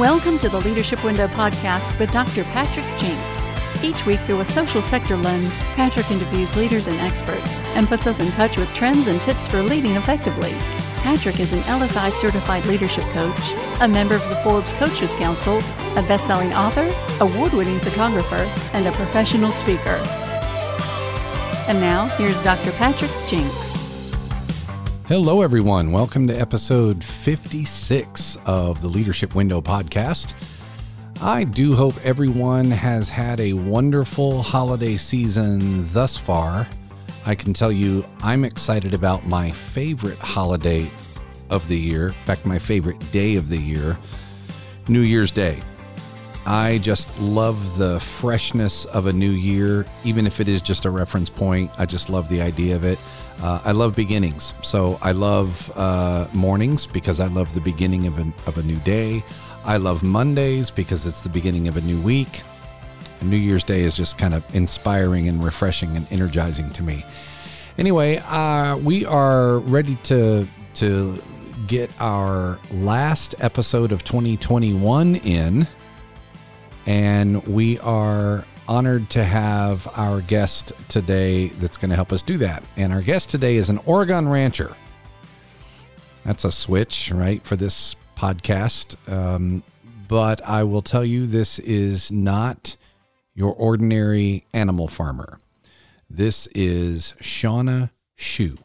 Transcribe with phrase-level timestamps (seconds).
[0.00, 2.42] Welcome to the Leadership Window podcast with Dr.
[2.44, 3.44] Patrick Jinks.
[3.84, 8.18] Each week, through a social sector lens, Patrick interviews leaders and experts and puts us
[8.18, 10.52] in touch with trends and tips for leading effectively.
[11.02, 13.52] Patrick is an LSI certified leadership coach,
[13.82, 16.90] a member of the Forbes Coaches Council, a best selling author,
[17.20, 20.00] award winning photographer, and a professional speaker.
[21.68, 22.72] And now, here's Dr.
[22.72, 23.89] Patrick Jinks.
[25.10, 25.90] Hello, everyone.
[25.90, 30.34] Welcome to episode 56 of the Leadership Window podcast.
[31.20, 36.68] I do hope everyone has had a wonderful holiday season thus far.
[37.26, 40.88] I can tell you I'm excited about my favorite holiday
[41.48, 43.98] of the year, in fact, my favorite day of the year,
[44.86, 45.60] New Year's Day.
[46.46, 50.90] I just love the freshness of a new year, even if it is just a
[50.90, 51.68] reference point.
[51.78, 53.00] I just love the idea of it.
[53.42, 54.52] Uh, I love beginnings.
[54.62, 58.78] So I love uh, mornings because I love the beginning of a, of a new
[58.80, 59.24] day.
[59.64, 62.42] I love Mondays because it's the beginning of a new week.
[63.20, 67.04] And New Year's Day is just kind of inspiring and refreshing and energizing to me.
[67.78, 71.22] Anyway, uh, we are ready to to
[71.66, 75.66] get our last episode of 2021 in,
[76.86, 82.38] and we are honored to have our guest today that's going to help us do
[82.38, 82.62] that.
[82.76, 84.76] And our guest today is an Oregon rancher.
[86.24, 88.94] That's a switch, right, for this podcast.
[89.12, 89.64] Um,
[90.06, 92.76] but I will tell you, this is not
[93.34, 95.40] your ordinary animal farmer.
[96.08, 98.56] This is Shawna Schuh.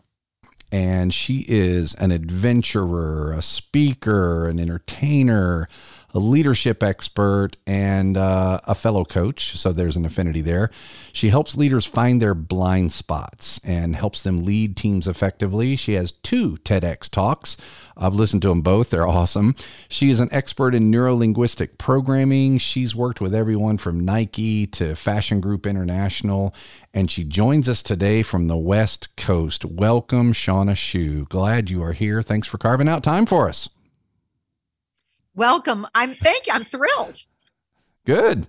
[0.71, 5.67] And she is an adventurer, a speaker, an entertainer,
[6.15, 9.57] a leadership expert, and uh, a fellow coach.
[9.57, 10.71] So there's an affinity there.
[11.11, 15.75] She helps leaders find their blind spots and helps them lead teams effectively.
[15.75, 17.57] She has two TEDx talks.
[17.97, 19.55] I've listened to them both, they're awesome.
[19.89, 22.59] She is an expert in neurolinguistic programming.
[22.59, 26.55] She's worked with everyone from Nike to Fashion Group International,
[26.93, 29.65] and she joins us today from the West Coast.
[29.65, 31.27] Welcome, Shawna Schuh.
[31.27, 32.21] Glad you are here.
[32.21, 33.67] Thanks for carving out time for us.
[35.35, 35.85] Welcome.
[35.93, 36.53] I'm thank you.
[36.53, 37.23] I'm thrilled.
[38.05, 38.47] Good.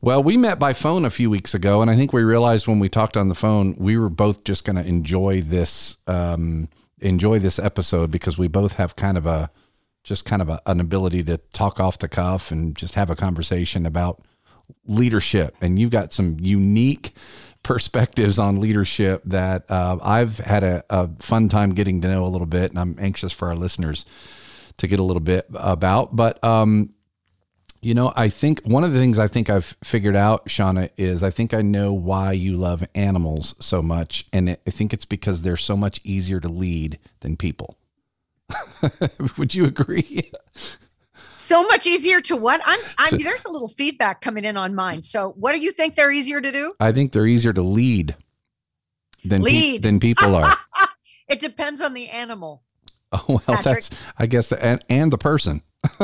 [0.00, 2.78] Well, we met by phone a few weeks ago, and I think we realized when
[2.78, 6.68] we talked on the phone, we were both just going to enjoy this um,
[7.00, 9.50] enjoy this episode because we both have kind of a
[10.02, 13.16] just kind of a, an ability to talk off the cuff and just have a
[13.16, 14.22] conversation about
[14.86, 15.56] leadership.
[15.60, 17.14] And you've got some unique
[17.62, 22.28] perspectives on leadership that uh, I've had a, a fun time getting to know a
[22.28, 24.04] little bit, and I'm anxious for our listeners
[24.78, 26.14] to get a little bit about.
[26.14, 26.94] But um,
[27.80, 31.22] you know, I think one of the things I think I've figured out, Shawna, is
[31.22, 35.42] I think I know why you love animals so much, and I think it's because
[35.42, 37.76] they're so much easier to lead than people.
[39.36, 40.30] Would you agree?
[41.36, 42.62] so much easier to what?
[42.64, 45.02] I'm, I'm there's a little feedback coming in on mine.
[45.02, 46.72] So, what do you think they're easier to do?
[46.80, 48.14] I think they're easier to lead
[49.24, 49.82] than lead.
[49.82, 50.56] Pe- than people are.
[51.28, 52.62] it depends on the animal.
[53.28, 53.64] Oh well, Patrick.
[53.64, 55.62] that's I guess the, and and the person.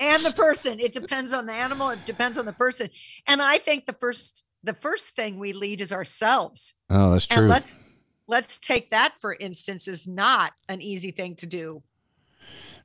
[0.00, 0.78] and the person.
[0.78, 1.90] It depends on the animal.
[1.90, 2.90] It depends on the person.
[3.26, 6.74] And I think the first the first thing we lead is ourselves.
[6.90, 7.38] Oh, that's true.
[7.38, 7.80] And let's
[8.28, 11.82] let's take that for instance is not an easy thing to do.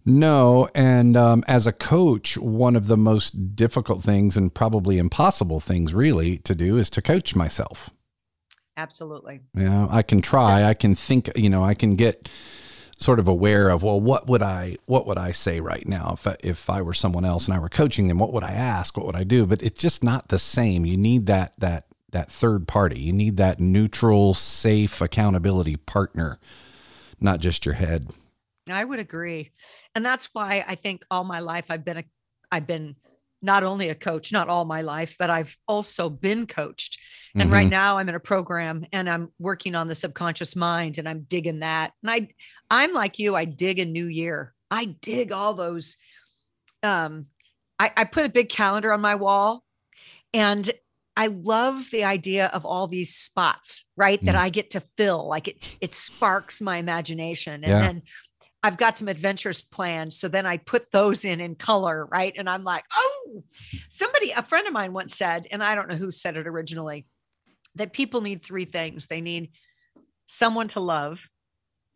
[0.05, 5.59] No, and um, as a coach, one of the most difficult things and probably impossible
[5.59, 7.89] things really to do is to coach myself.
[8.77, 9.41] Absolutely.
[9.53, 10.61] Yeah, I can try.
[10.61, 11.29] So, I can think.
[11.35, 12.29] You know, I can get
[12.99, 16.11] sort of aware of well what would i what would i say right now?
[16.13, 18.51] If I, if i were someone else and i were coaching them what would i
[18.51, 18.97] ask?
[18.97, 19.45] What would i do?
[19.45, 20.85] But it's just not the same.
[20.85, 22.99] You need that that that third party.
[22.99, 26.39] You need that neutral safe accountability partner
[27.19, 28.09] not just your head.
[28.69, 29.51] I would agree.
[29.95, 32.03] And that's why i think all my life i've been a
[32.51, 32.95] i've been
[33.41, 36.99] not only a coach, not all my life, but I've also been coached.
[37.35, 37.53] And mm-hmm.
[37.53, 41.21] right now I'm in a program and I'm working on the subconscious mind and I'm
[41.27, 41.91] digging that.
[42.01, 42.29] And I
[42.69, 44.53] I'm like you, I dig a new year.
[44.69, 45.97] I dig all those.
[46.83, 47.27] Um,
[47.79, 49.63] I, I put a big calendar on my wall
[50.33, 50.69] and
[51.15, 54.21] I love the idea of all these spots, right?
[54.21, 54.25] Mm.
[54.27, 55.27] That I get to fill.
[55.27, 57.63] Like it, it sparks my imagination.
[57.63, 57.79] And yeah.
[57.79, 58.01] then
[58.63, 60.13] I've got some adventures planned.
[60.13, 62.33] So then I put those in in color, right?
[62.35, 63.43] And I'm like, oh,
[63.89, 67.05] somebody, a friend of mine once said, and I don't know who said it originally,
[67.75, 69.07] that people need three things.
[69.07, 69.51] They need
[70.25, 71.29] someone to love,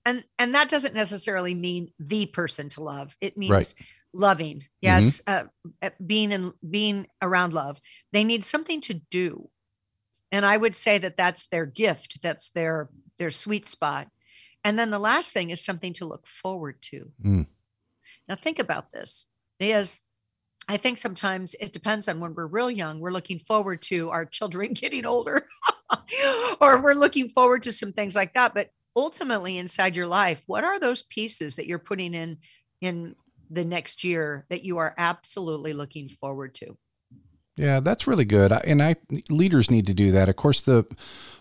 [0.06, 3.74] and and that doesn't necessarily mean the person to love it means right.
[4.14, 5.48] loving yes mm-hmm.
[5.82, 7.80] uh, being and being around love
[8.12, 9.50] they need something to do
[10.32, 14.08] and i would say that that's their gift that's their their sweet spot
[14.64, 17.46] and then the last thing is something to look forward to mm.
[18.28, 19.26] now think about this
[19.60, 20.00] is
[20.68, 24.26] I think sometimes it depends on when we're real young, we're looking forward to our
[24.26, 25.48] children getting older,
[26.62, 28.54] or we're looking forward to some things like that.
[28.54, 32.38] But ultimately, inside your life, what are those pieces that you're putting in
[32.80, 33.16] in
[33.50, 36.78] the next year that you are absolutely looking forward to?
[37.62, 38.52] Yeah, that's really good.
[38.52, 38.96] And I
[39.30, 40.28] leaders need to do that.
[40.28, 40.84] Of course, the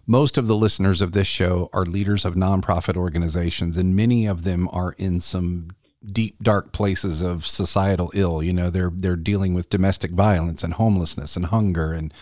[0.07, 4.45] most of the listeners of this show are leaders of nonprofit organizations, and many of
[4.45, 5.71] them are in some
[6.13, 8.43] deep dark places of societal ill.
[8.43, 12.13] You know, they're they're dealing with domestic violence and homelessness and hunger and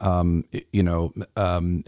[0.00, 1.84] um, you know um,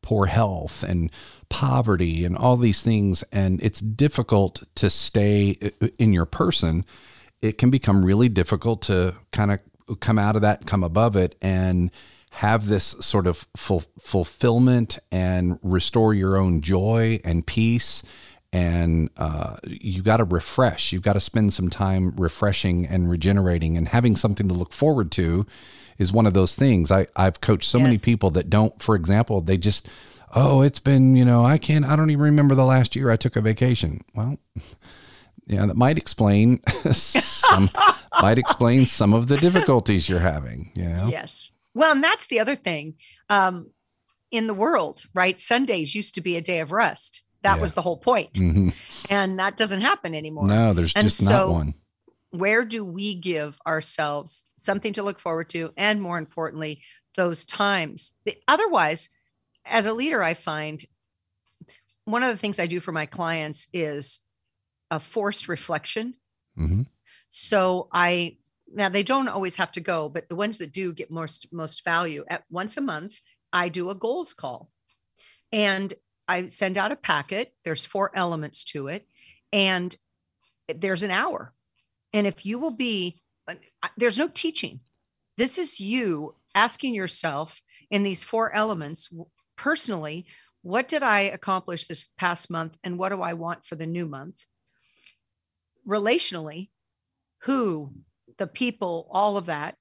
[0.00, 1.10] poor health and
[1.50, 3.22] poverty and all these things.
[3.32, 5.58] And it's difficult to stay
[5.98, 6.86] in your person.
[7.42, 9.58] It can become really difficult to kind of
[9.96, 11.90] come out of that, come above it, and
[12.30, 18.02] have this sort of ful- fulfillment and restore your own joy and peace.
[18.54, 20.92] And uh, you got to refresh.
[20.92, 25.10] You've got to spend some time refreshing and regenerating and having something to look forward
[25.12, 25.46] to
[25.98, 26.90] is one of those things.
[26.90, 27.84] I, I've coached so yes.
[27.84, 29.88] many people that don't, for example, they just,
[30.34, 33.16] oh, it's been, you know, I can't, I don't even remember the last year I
[33.16, 34.04] took a vacation.
[34.14, 34.38] Well,
[35.46, 36.60] yeah, that might explain
[36.92, 37.70] some
[38.20, 40.72] might explain some of the difficulties you're having.
[40.74, 41.08] You know?
[41.08, 41.50] Yes.
[41.74, 42.94] Well, and that's the other thing.
[43.28, 43.70] Um,
[44.30, 45.40] in the world, right?
[45.40, 47.22] Sundays used to be a day of rest.
[47.42, 47.62] That yeah.
[47.62, 48.32] was the whole point.
[48.34, 48.70] Mm-hmm.
[49.10, 50.46] And that doesn't happen anymore.
[50.46, 51.74] No, there's and just so, not one.
[52.30, 55.72] Where do we give ourselves something to look forward to?
[55.76, 56.80] And more importantly,
[57.14, 58.12] those times.
[58.48, 59.10] Otherwise,
[59.66, 60.82] as a leader, I find
[62.04, 64.20] one of the things I do for my clients is
[64.92, 66.14] a forced reflection.
[66.56, 66.82] Mm-hmm.
[67.30, 68.36] So I
[68.72, 71.82] now they don't always have to go, but the ones that do get most most
[71.84, 73.18] value at once a month,
[73.52, 74.70] I do a goals call.
[75.50, 75.92] And
[76.28, 77.54] I send out a packet.
[77.64, 79.06] There's four elements to it.
[79.52, 79.96] And
[80.68, 81.52] there's an hour.
[82.12, 83.54] And if you will be, uh,
[83.96, 84.80] there's no teaching.
[85.38, 89.08] This is you asking yourself in these four elements
[89.56, 90.26] personally,
[90.62, 92.76] what did I accomplish this past month?
[92.84, 94.44] And what do I want for the new month?
[95.86, 96.70] Relationally,
[97.42, 97.92] who,
[98.38, 99.76] the people, all of that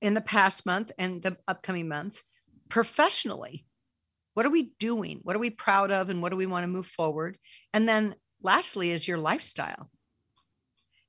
[0.00, 2.22] in the past month and the upcoming month.
[2.68, 3.66] Professionally,
[4.34, 5.20] what are we doing?
[5.22, 6.08] What are we proud of?
[6.08, 7.38] And what do we want to move forward?
[7.72, 9.90] And then lastly is your lifestyle.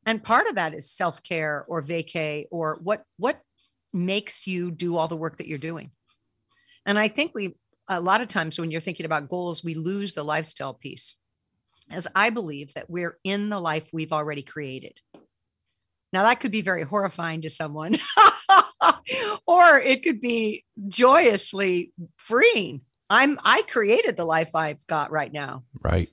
[0.05, 3.39] And part of that is self-care or vacay or what what
[3.93, 5.91] makes you do all the work that you're doing.
[6.85, 7.55] And I think we
[7.87, 11.15] a lot of times when you're thinking about goals, we lose the lifestyle piece.
[11.89, 14.99] As I believe that we're in the life we've already created.
[16.13, 17.97] Now, that could be very horrifying to someone,
[19.47, 22.81] or it could be joyously freeing.
[23.09, 25.63] I'm I created the life I've got right now.
[25.81, 26.09] Right.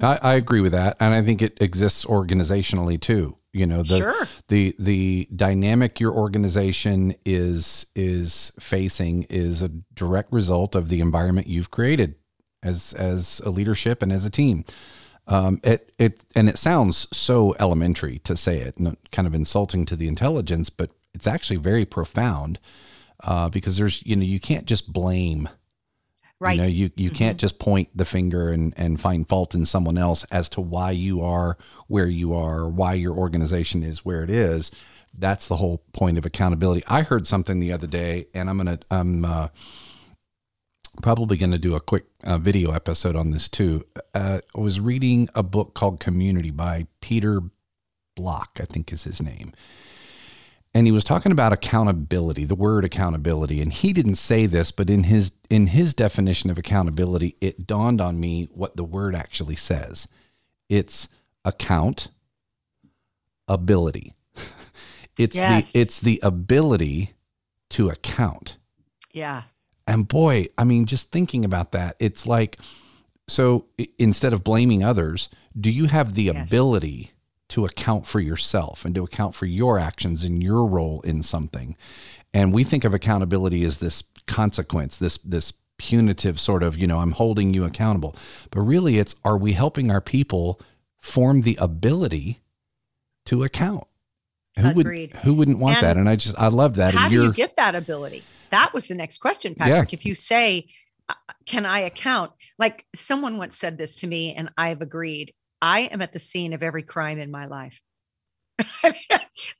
[0.00, 3.36] I, I agree with that, and I think it exists organizationally too.
[3.52, 4.28] You know, the sure.
[4.48, 11.46] the the dynamic your organization is is facing is a direct result of the environment
[11.46, 12.14] you've created
[12.62, 14.64] as as a leadership and as a team.
[15.26, 18.76] Um, it it and it sounds so elementary to say it,
[19.12, 22.58] kind of insulting to the intelligence, but it's actually very profound
[23.24, 25.48] uh, because there's you know you can't just blame.
[26.40, 26.56] Right.
[26.56, 27.16] You know, you, you mm-hmm.
[27.16, 30.92] can't just point the finger and, and find fault in someone else as to why
[30.92, 34.70] you are where you are, why your organization is where it is.
[35.14, 36.84] That's the whole point of accountability.
[36.86, 39.48] I heard something the other day, and I'm gonna I'm uh,
[41.02, 43.84] probably going to do a quick uh, video episode on this too.
[44.14, 47.42] Uh, I was reading a book called Community by Peter
[48.14, 49.52] Block, I think is his name.
[50.74, 53.60] And he was talking about accountability, the word accountability.
[53.60, 58.00] And he didn't say this, but in his in his definition of accountability, it dawned
[58.00, 60.06] on me what the word actually says.
[60.68, 61.08] It's
[61.44, 62.08] account
[63.48, 64.12] ability.
[65.16, 65.72] it's yes.
[65.72, 67.12] the it's the ability
[67.70, 68.58] to account.
[69.12, 69.42] Yeah.
[69.88, 72.58] And boy, I mean, just thinking about that, it's like,
[73.26, 73.64] so
[73.98, 76.46] instead of blaming others, do you have the yes.
[76.46, 77.12] ability
[77.48, 81.74] to account for yourself and to account for your actions and your role in something?
[82.34, 86.98] And we think of accountability as this consequence, this, this punitive sort of, you know,
[86.98, 88.14] I'm holding you accountable.
[88.50, 90.60] But really, it's are we helping our people
[91.00, 92.40] form the ability
[93.24, 93.84] to account?
[94.58, 95.14] Who Agreed.
[95.14, 95.96] would who wouldn't want and that?
[95.96, 96.92] And I just I love that.
[96.92, 98.24] How do you get that ability?
[98.50, 99.92] That was the next question, Patrick.
[99.92, 99.96] Yeah.
[99.96, 100.68] If you say,
[101.08, 101.14] uh,
[101.46, 102.32] can I account?
[102.58, 105.32] Like someone once said this to me, and I've agreed.
[105.60, 107.80] I am at the scene of every crime in my life.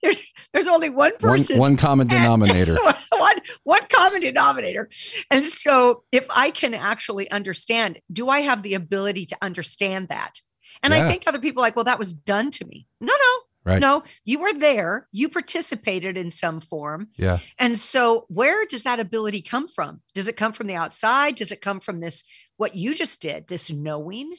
[0.03, 2.77] there's there's only one person, one, one common denominator,
[3.13, 4.89] one one common denominator,
[5.31, 10.41] and so if I can actually understand, do I have the ability to understand that?
[10.83, 11.05] And yeah.
[11.05, 12.87] I think other people are like, well, that was done to me.
[13.01, 13.81] No, no, Right.
[13.81, 15.07] No, you were there.
[15.13, 17.09] You participated in some form.
[17.17, 17.39] Yeah.
[17.59, 20.01] And so, where does that ability come from?
[20.15, 21.35] Does it come from the outside?
[21.35, 22.25] Does it come from this,
[22.57, 24.35] what you just did, this knowing?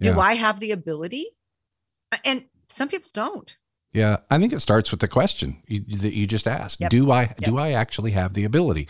[0.00, 0.18] Do Yeah.
[0.18, 1.26] I have the ability?
[2.24, 3.56] And some people don't.
[3.92, 6.80] Yeah, I think it starts with the question you, that you just asked.
[6.80, 6.90] Yep.
[6.90, 8.82] Do I do I actually have the ability?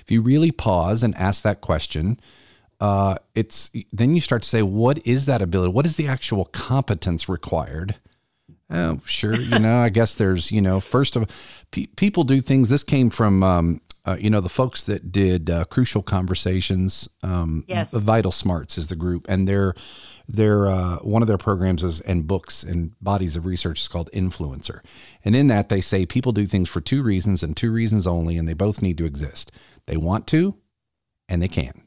[0.00, 2.18] If you really pause and ask that question,
[2.80, 5.72] uh, it's then you start to say, what is that ability?
[5.72, 7.94] What is the actual competence required?
[8.70, 9.34] Oh, sure.
[9.34, 11.28] You know, I guess there's you know, first of
[11.70, 12.68] pe- people do things.
[12.68, 17.08] This came from um, uh, you know the folks that did uh, crucial conversations.
[17.22, 17.94] Um, Yes.
[17.94, 19.74] Vital Smarts is the group, and they're
[20.28, 24.10] their uh, one of their programs is and books and bodies of research is called
[24.12, 24.80] influencer
[25.24, 28.36] and in that they say people do things for two reasons and two reasons only
[28.36, 29.50] and they both need to exist
[29.86, 30.54] they want to
[31.30, 31.80] and they can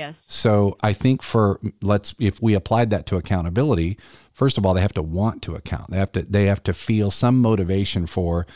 [0.00, 0.18] Yes.
[0.18, 3.98] so i think for let's if we applied that to accountability
[4.32, 6.72] first of all they have to want to account they have to they have to
[6.72, 8.46] feel some motivation for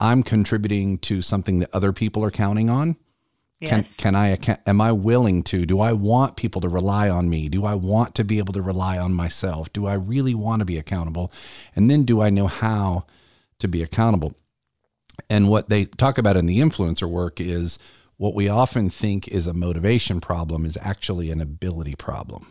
[0.00, 2.96] i'm contributing to something that other people are counting on
[3.60, 3.96] can Yes.
[3.96, 5.64] can I account, am I willing to?
[5.64, 7.48] Do I want people to rely on me?
[7.48, 9.72] Do I want to be able to rely on myself?
[9.72, 11.32] Do I really want to be accountable?
[11.76, 13.06] And then do I know how
[13.60, 14.34] to be accountable?
[15.30, 17.78] And what they talk about in the influencer work is
[18.16, 22.46] what we often think is a motivation problem is actually an ability problem.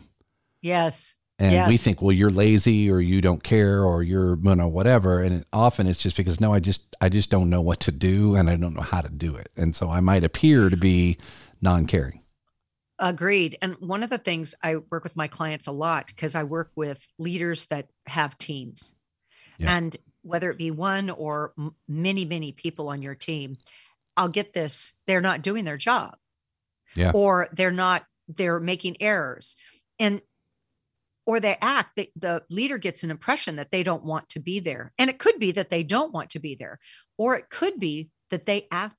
[0.60, 1.14] yes.
[1.38, 5.20] And we think, well, you're lazy or you don't care or you're, you know, whatever.
[5.20, 7.90] And it, often it's just because, no, I just, I just don't know what to
[7.90, 9.50] do and I don't know how to do it.
[9.56, 11.18] And so I might appear to be
[11.60, 12.20] non caring.
[12.98, 13.58] Agreed.
[13.60, 16.70] And one of the things I work with my clients a lot because I work
[16.76, 18.94] with leaders that have teams.
[19.58, 19.76] Yeah.
[19.76, 23.56] And whether it be one or m- many, many people on your team,
[24.16, 26.16] I'll get this they're not doing their job.
[26.94, 27.12] Yeah.
[27.14, 29.56] Or they're not, they're making errors.
[29.98, 30.20] And
[31.24, 34.58] or they act, the, the leader gets an impression that they don't want to be
[34.60, 34.92] there.
[34.98, 36.78] And it could be that they don't want to be there,
[37.16, 38.96] or it could be that they act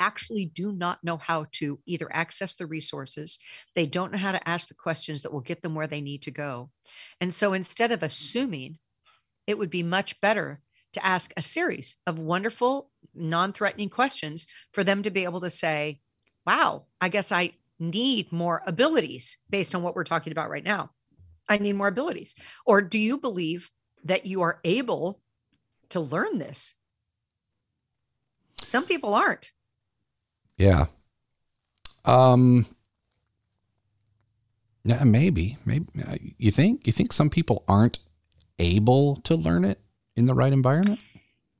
[0.00, 3.38] actually do not know how to either access the resources,
[3.74, 6.22] they don't know how to ask the questions that will get them where they need
[6.22, 6.70] to go.
[7.20, 8.78] And so instead of assuming,
[9.46, 10.60] it would be much better
[10.98, 15.50] to ask a series of wonderful, non threatening questions for them to be able to
[15.50, 16.00] say,
[16.46, 20.90] wow, I guess I need more abilities based on what we're talking about right now.
[21.48, 22.34] I need more abilities.
[22.66, 23.70] Or do you believe
[24.04, 25.20] that you are able
[25.90, 26.74] to learn this?
[28.64, 29.52] Some people aren't.
[30.56, 30.86] Yeah.
[32.04, 32.66] Um.
[34.84, 37.98] Yeah, maybe, maybe uh, you think you think some people aren't
[38.58, 39.80] able to learn it
[40.18, 41.00] in the right environment.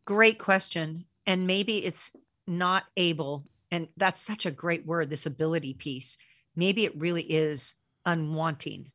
[0.05, 1.05] Great question.
[1.27, 2.13] And maybe it's
[2.47, 6.19] not able, and that's such a great word, this ability piece.
[6.57, 8.91] Maybe it really is unwanting.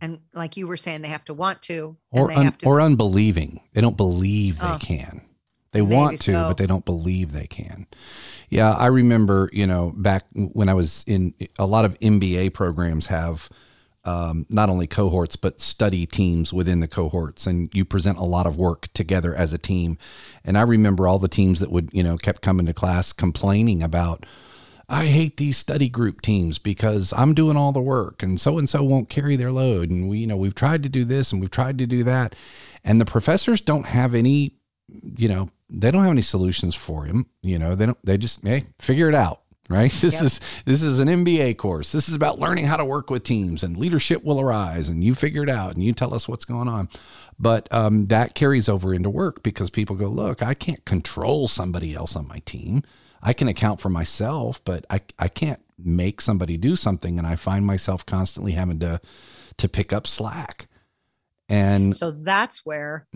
[0.00, 2.66] And like you were saying, they have to want to, or they un, have to.
[2.66, 3.60] or unbelieving.
[3.72, 4.78] They don't believe they Oh.
[4.80, 5.22] can.
[5.72, 6.48] They Maybe want to, so.
[6.48, 7.86] but they don't believe they can.
[8.50, 13.06] Yeah, I remember, you know, back when I was in a lot of MBA programs
[13.06, 13.48] have
[14.06, 18.46] um, not only cohorts but study teams within the cohorts, and you present a lot
[18.46, 19.98] of work together as a team.
[20.44, 23.82] And I remember all the teams that would, you know, kept coming to class complaining
[23.82, 24.24] about.
[24.88, 28.68] I hate these study group teams because I'm doing all the work and so and
[28.68, 29.90] so won't carry their load.
[29.90, 32.36] And we, you know, we've tried to do this and we've tried to do that.
[32.84, 34.54] And the professors don't have any,
[35.18, 37.26] you know, they don't have any solutions for him.
[37.42, 39.42] You know, they don't, they just, hey, figure it out.
[39.68, 39.92] Right.
[40.00, 40.22] This Yep.
[40.22, 41.90] is, this is an MBA course.
[41.92, 45.14] This is about learning how to work with teams and leadership will arise and you
[45.14, 46.88] figure it out and you tell us what's going on.
[47.38, 51.94] But um, that carries over into work because people go, look, I can't control somebody
[51.94, 52.82] else on my team.
[53.22, 57.18] I can account for myself, but I, I can't make somebody do something.
[57.18, 59.00] And I find myself constantly having to,
[59.58, 60.66] to pick up slack.
[61.48, 63.06] And So that's where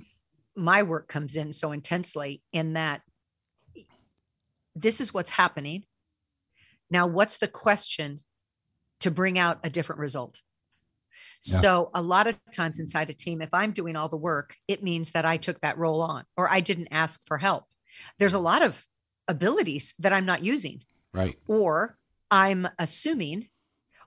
[0.56, 3.02] my work comes in so intensely in that
[4.74, 5.84] this is what's happening.
[6.90, 8.20] Now, what's the question
[9.00, 10.42] to bring out a different result?
[11.44, 11.58] Yeah.
[11.58, 14.82] So, a lot of times inside a team, if I'm doing all the work, it
[14.82, 17.64] means that I took that role on or I didn't ask for help.
[18.18, 18.84] There's a lot of
[19.28, 20.82] abilities that I'm not using,
[21.12, 21.36] right.
[21.46, 21.96] or
[22.30, 23.48] I'm assuming,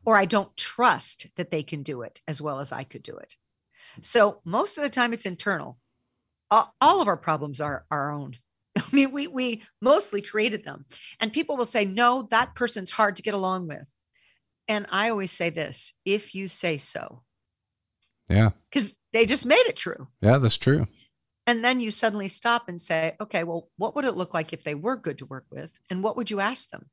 [0.05, 3.15] or I don't trust that they can do it as well as I could do
[3.17, 3.35] it.
[4.01, 5.77] So most of the time it's internal.
[6.51, 8.35] All, all of our problems are our own.
[8.93, 10.85] I mean, we we mostly created them.
[11.19, 13.91] And people will say, no, that person's hard to get along with.
[14.67, 17.23] And I always say this if you say so,
[18.29, 18.51] Yeah.
[18.71, 20.07] because they just made it true.
[20.21, 20.87] Yeah, that's true.
[21.45, 24.63] And then you suddenly stop and say, okay, well, what would it look like if
[24.63, 25.77] they were good to work with?
[25.89, 26.85] And what would you ask them?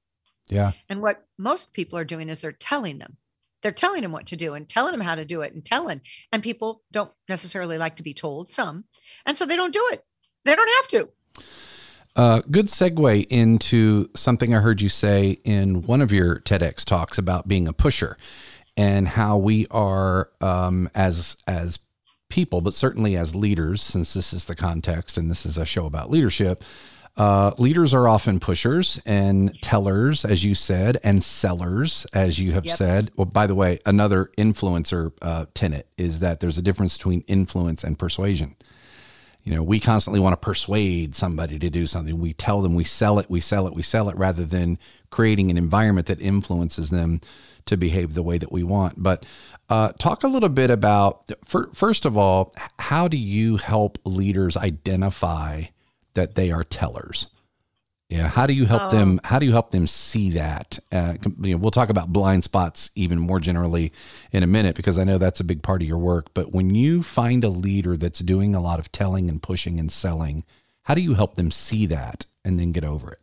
[0.49, 0.73] Yeah.
[0.89, 3.17] And what most people are doing is they're telling them.
[3.63, 6.01] They're telling them what to do and telling them how to do it and telling.
[6.33, 8.85] And people don't necessarily like to be told, some.
[9.25, 10.03] And so they don't do it.
[10.45, 11.45] They don't have to.
[12.17, 17.19] Uh, good segue into something I heard you say in one of your TEDx talks
[17.19, 18.17] about being a pusher
[18.77, 21.79] and how we are um, as as
[22.29, 25.87] people, but certainly as leaders, since this is the context and this is a show
[25.87, 26.63] about leadership.
[27.17, 32.65] Uh, leaders are often pushers and tellers, as you said, and sellers, as you have
[32.65, 32.77] yep.
[32.77, 33.11] said.
[33.17, 37.85] Well, by the way, another influencer uh, tenet is that there's a difference between influence
[37.85, 38.57] and persuasion.
[39.45, 42.19] You know, we constantly want to persuade somebody to do something.
[42.19, 44.79] We tell them we sell it, we sell it, we sell it, rather than
[45.11, 47.21] creating an environment that influences them
[47.67, 49.03] to behave the way that we want.
[49.03, 49.25] But
[49.69, 51.31] uh, talk a little bit about,
[51.75, 55.65] first of all, how do you help leaders identify
[56.15, 57.29] that they are tellers?
[58.11, 58.91] Yeah, how do you help oh.
[58.91, 59.21] them?
[59.23, 60.81] How do you help them see that?
[60.91, 63.93] Uh, you know, we'll talk about blind spots even more generally
[64.33, 66.35] in a minute because I know that's a big part of your work.
[66.35, 69.93] But when you find a leader that's doing a lot of telling and pushing and
[69.93, 70.43] selling,
[70.83, 73.21] how do you help them see that and then get over it?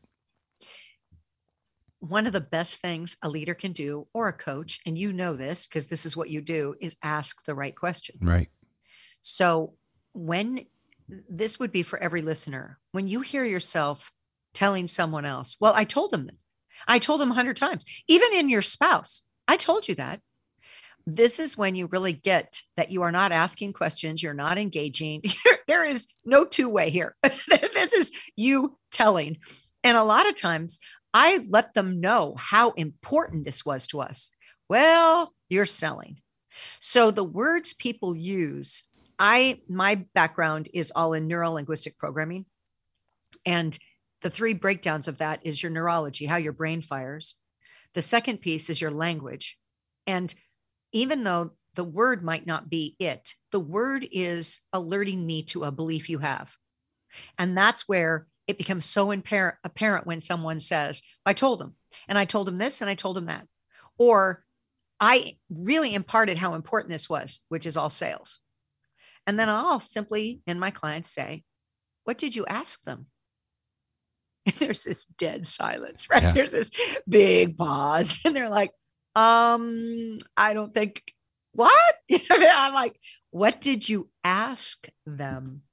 [2.00, 5.36] one of the best things a leader can do or a coach and you know
[5.36, 8.50] this because this is what you do is ask the right question right
[9.22, 9.74] so
[10.14, 10.64] when
[11.28, 14.12] this would be for every listener when you hear yourself
[14.58, 15.56] telling someone else.
[15.60, 16.30] Well i told them
[16.88, 17.86] i told them 100 times.
[18.08, 19.24] Even in your spouse.
[19.48, 20.20] I told you that.
[21.06, 24.22] This is when you really get that you are not asking questions.
[24.22, 25.22] You're not engaging.
[25.68, 27.16] There is no two way here.
[27.24, 29.38] This is you telling.
[29.84, 30.80] And a lot of times
[31.14, 34.32] I let them know how important this was to us.
[34.70, 36.20] Well, you're selling.
[36.80, 38.86] So the words people use,
[39.20, 42.46] I my background is all in neuro linguistic programming.
[43.46, 43.78] And
[44.22, 47.38] the three breakdowns of that is your neurology, how your brain fires.
[47.94, 49.58] The second piece is your language.
[50.06, 50.34] And
[50.92, 55.72] even though the word might not be it, the word is alerting me to a
[55.72, 56.56] belief you have.
[57.38, 61.76] And that's where it becomes so apparent, apparent when someone says, I told him,
[62.08, 63.46] and I told him this, and I told him that.
[63.98, 64.44] Or
[65.00, 68.40] I really imparted how important this was, which is all sales.
[69.28, 71.44] And then I'll simply, in my clients, say,
[72.06, 73.08] What did you ask them?
[74.48, 76.24] And there's this dead silence, right?
[76.24, 76.32] Yeah.
[76.32, 76.72] There's this
[77.08, 78.18] big pause.
[78.26, 78.72] And they're like,
[79.16, 81.04] um, I don't think
[81.52, 81.96] what?
[82.32, 83.00] I'm like,
[83.32, 85.64] what did you ask them?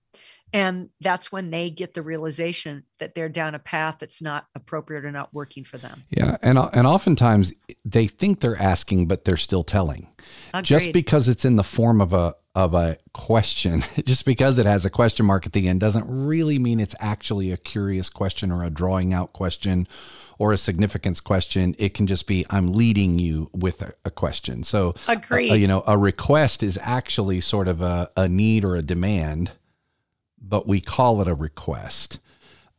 [0.54, 5.04] And that's when they get the realization that they're down a path that's not appropriate
[5.04, 6.04] or not working for them.
[6.10, 7.52] Yeah and and oftentimes
[7.84, 10.08] they think they're asking but they're still telling.
[10.54, 10.64] Agreed.
[10.64, 14.84] just because it's in the form of a of a question just because it has
[14.84, 18.62] a question mark at the end doesn't really mean it's actually a curious question or
[18.62, 19.88] a drawing out question
[20.36, 21.76] or a significance question.
[21.78, 24.62] It can just be i'm leading you with a, a question.
[24.62, 25.60] So uh, uh, Agreed.
[25.60, 29.50] you know a request is actually sort of a, a need or a demand
[30.48, 32.20] but we call it a request.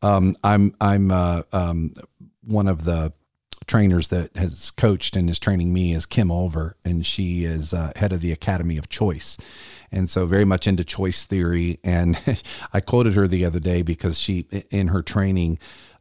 [0.02, 1.94] Um, I'm I'm uh, um,
[2.44, 3.14] one of the
[3.68, 7.92] trainers that has coached and is training me is Kim Olver, and she is uh,
[7.96, 9.38] head of the Academy of Choice,
[9.92, 11.80] and so very much into choice theory.
[11.84, 12.20] And
[12.74, 15.58] I quoted her the other day because she, in her training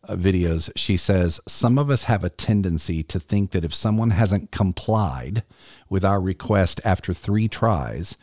[0.07, 4.11] uh, videos, she says some of us have a tendency to think that if someone
[4.11, 5.44] hasn't complied
[5.88, 8.16] with our request after three tries,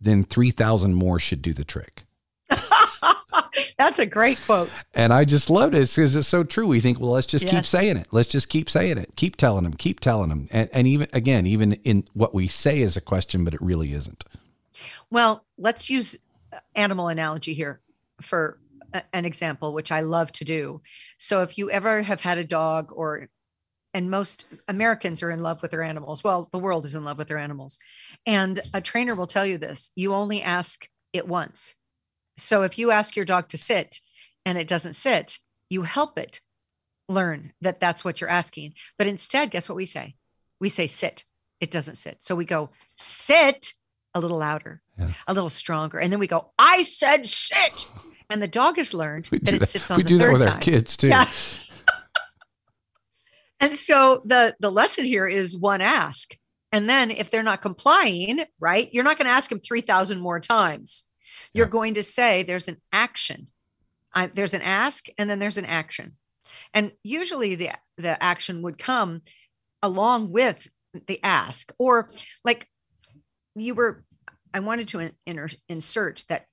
[0.00, 2.05] then three thousand more should do the trick.
[3.78, 4.82] That's a great quote.
[4.94, 6.66] And I just loved it because it's so true.
[6.66, 7.54] We think, well, let's just yes.
[7.54, 8.06] keep saying it.
[8.10, 9.14] Let's just keep saying it.
[9.16, 10.48] Keep telling them, keep telling them.
[10.50, 13.92] And, and even, again, even in what we say is a question, but it really
[13.92, 14.24] isn't.
[15.10, 16.16] Well, let's use
[16.52, 17.80] uh, animal analogy here
[18.22, 18.58] for
[18.94, 20.80] uh, an example, which I love to do.
[21.18, 23.28] So if you ever have had a dog or
[23.92, 26.22] and most Americans are in love with their animals.
[26.22, 27.78] Well, the world is in love with their animals.
[28.26, 31.76] And a trainer will tell you this you only ask it once.
[32.36, 34.00] So if you ask your dog to sit
[34.44, 36.40] and it doesn't sit, you help it
[37.08, 38.74] learn that that's what you're asking.
[38.98, 40.16] But instead, guess what we say?
[40.60, 41.24] We say sit.
[41.60, 42.22] It doesn't sit.
[42.22, 43.72] So we go sit
[44.14, 45.10] a little louder, yeah.
[45.26, 45.98] a little stronger.
[45.98, 47.88] And then we go, I said sit.
[48.28, 50.54] And the dog has learned that it sits on we the do that with time.
[50.54, 51.08] our kids too.
[51.08, 51.28] Yeah.
[53.60, 56.36] and so the the lesson here is one ask.
[56.72, 60.40] And then if they're not complying, right, you're not going to ask them 3,000 more
[60.40, 61.04] times
[61.56, 63.48] you're going to say there's an action.
[64.14, 66.16] I, there's an ask and then there's an action.
[66.72, 69.22] And usually the the action would come
[69.82, 70.68] along with
[71.06, 72.08] the ask or
[72.44, 72.68] like
[73.54, 74.04] you were
[74.54, 76.46] I wanted to in, insert that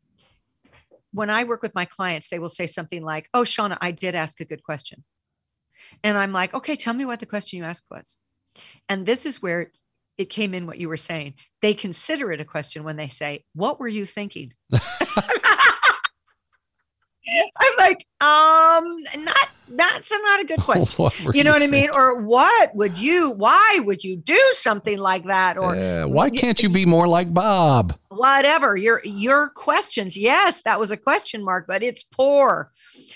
[1.14, 4.16] when I work with my clients, they will say something like, Oh, Shawna, I did
[4.16, 5.04] ask a good question.
[6.04, 8.18] And I'm like, Okay, tell me what the question you asked was.
[8.90, 9.72] And this is where
[10.18, 11.34] it came in what you were saying.
[11.62, 14.54] They consider it a question when they say, What were you thinking?
[17.58, 21.32] I'm like, um, not that's not a good question.
[21.34, 21.90] you know what I mean?
[21.92, 23.32] Or what would you?
[23.32, 25.58] Why would you do something like that?
[25.58, 27.98] Or uh, why can't you be more like Bob?
[28.10, 30.18] Whatever your your questions.
[30.18, 32.72] Yes, that was a question mark, but it's poor,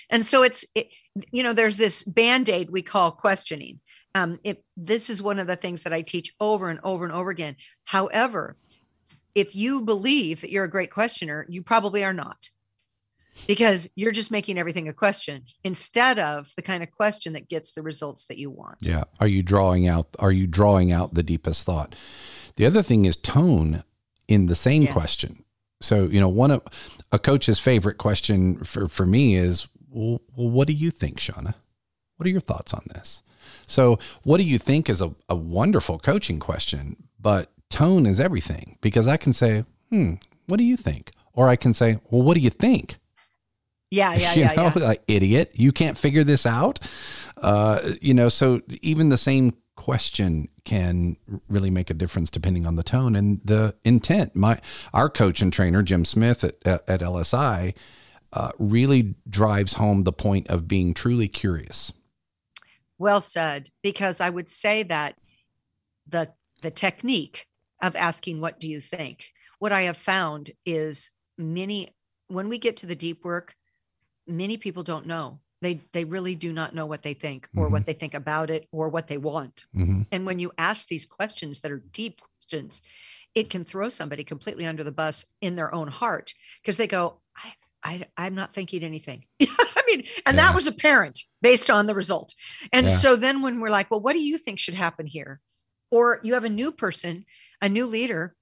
[0.10, 0.88] and so it's it,
[1.32, 3.80] you know there's this band aid we call questioning.
[4.18, 7.14] Um, if this is one of the things that I teach over and over and
[7.14, 7.56] over again.
[7.84, 8.56] However,
[9.36, 12.50] if you believe that you're a great questioner, you probably are not
[13.46, 17.74] because you're just making everything a question instead of the kind of question that gets
[17.74, 18.78] the results that you want.
[18.82, 19.04] Yeah.
[19.20, 21.94] Are you drawing out are you drawing out the deepest thought?
[22.56, 23.84] The other thing is tone
[24.28, 24.94] in the same yes.
[24.94, 25.44] question.
[25.80, 26.64] So, you know, one of
[27.12, 31.54] a coach's favorite question for for me is, well, well, what do you think, Shawna?
[32.16, 33.22] What are your thoughts on this?
[33.68, 38.78] So, what do you think is a, a wonderful coaching question, but tone is everything
[38.82, 40.16] because I can say, hmm,
[40.48, 41.12] what do you think?
[41.34, 42.98] Or I can say, well, what do you think?
[43.92, 44.88] Yeah, yeah, you yeah, know, yeah.
[44.88, 46.80] Like, idiot, you can't figure this out.
[47.38, 51.16] Uh, you know, so even the same question can
[51.48, 54.36] really make a difference depending on the tone and the intent.
[54.36, 54.60] My
[54.94, 57.74] our coach and trainer Jim Smith at at, at LSI
[58.34, 61.94] uh, really drives home the point of being truly curious.
[62.98, 65.16] Well said, because I would say that
[66.08, 66.32] the
[66.62, 67.46] the technique
[67.82, 69.28] of asking what do you think
[69.60, 71.94] what i have found is many
[72.28, 73.56] when we get to the deep work
[74.26, 77.74] many people don't know they they really do not know what they think or mm-hmm.
[77.74, 80.02] what they think about it or what they want mm-hmm.
[80.12, 82.82] and when you ask these questions that are deep questions
[83.36, 87.20] it can throw somebody completely under the bus in their own heart because they go
[87.36, 89.24] i I, I'm not thinking anything.
[89.42, 90.48] I mean, and yeah.
[90.48, 92.34] that was apparent based on the result.
[92.72, 92.94] And yeah.
[92.94, 95.40] so then when we're like, well, what do you think should happen here?
[95.92, 97.26] Or you have a new person,
[97.62, 98.36] a new leader,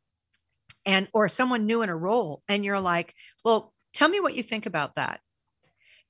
[0.86, 4.44] and or someone new in a role, and you're like, well, tell me what you
[4.44, 5.20] think about that.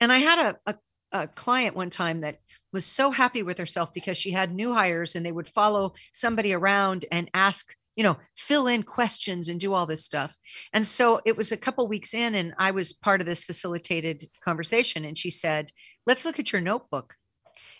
[0.02, 0.76] And I had a, a,
[1.12, 2.39] a client one time that
[2.74, 6.54] was so happy with herself because she had new hires and they would follow somebody
[6.54, 10.36] around and ask you know fill in questions and do all this stuff
[10.74, 14.30] and so it was a couple weeks in and i was part of this facilitated
[14.43, 15.71] conversation and she said
[16.06, 17.15] let's look at your notebook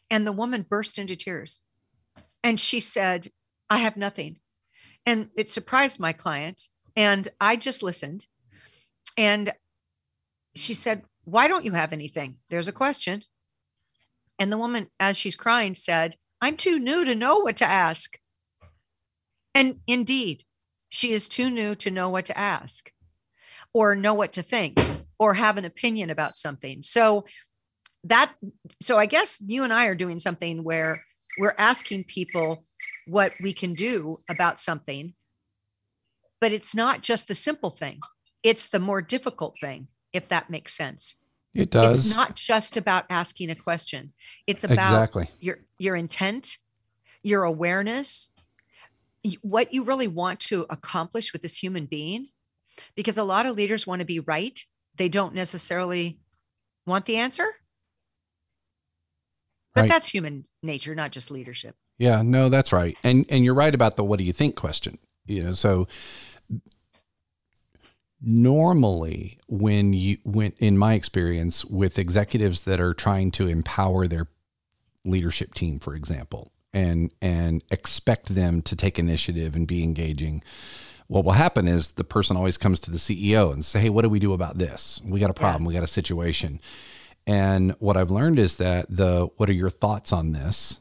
[0.10, 1.62] and the woman burst into tears
[2.44, 3.28] and she said
[3.70, 4.38] i have nothing
[5.06, 8.28] and it surprised my client and i just listened
[9.18, 9.54] and
[10.56, 12.38] she said why don't you have anything?
[12.50, 13.24] There's a question.
[14.40, 18.18] And the woman, as she's crying, said, I'm too new to know what to ask.
[19.54, 20.44] And indeed,
[20.90, 22.92] she is too new to know what to ask
[23.74, 24.80] or know what to think
[25.18, 26.84] or have an opinion about something.
[26.84, 27.26] So
[28.06, 28.34] that
[28.82, 30.96] so I guess you and I are doing something where
[31.40, 32.64] we're asking people
[33.08, 35.14] what we can do about something.
[36.40, 38.00] But it's not just the simple thing.
[38.44, 41.18] It's the more difficult thing if that makes sense.
[41.54, 42.06] It does.
[42.06, 44.14] It's not just about asking a question.
[44.46, 45.30] It's about exactly.
[45.40, 46.58] your your intent,
[47.24, 48.30] your awareness,
[49.42, 52.28] what you really want to accomplish with this human being.
[52.96, 54.60] Because a lot of leaders want to be right.
[54.98, 56.20] They don't necessarily
[56.86, 57.56] want the answer.
[59.76, 59.90] But right.
[59.90, 61.76] that's human nature, not just leadership.
[61.98, 62.98] Yeah, no, that's right.
[63.04, 64.98] And and you're right about the what do you think question.
[65.26, 65.88] You know, so
[68.22, 74.28] normally when you when in my experience with executives that are trying to empower their
[75.04, 80.42] leadership team for example and and expect them to take initiative and be engaging
[81.08, 84.02] what will happen is the person always comes to the CEO and say hey what
[84.02, 85.68] do we do about this we got a problem yeah.
[85.68, 86.60] we got a situation
[87.28, 90.80] and what I've learned is that the what are your thoughts on this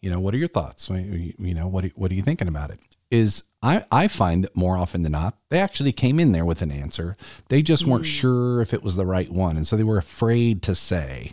[0.00, 2.80] you know what are your thoughts you know what what are you thinking about it
[3.10, 6.62] is I, I find that more often than not, they actually came in there with
[6.62, 7.16] an answer.
[7.48, 8.20] They just weren't mm.
[8.20, 9.56] sure if it was the right one.
[9.56, 11.32] And so they were afraid to say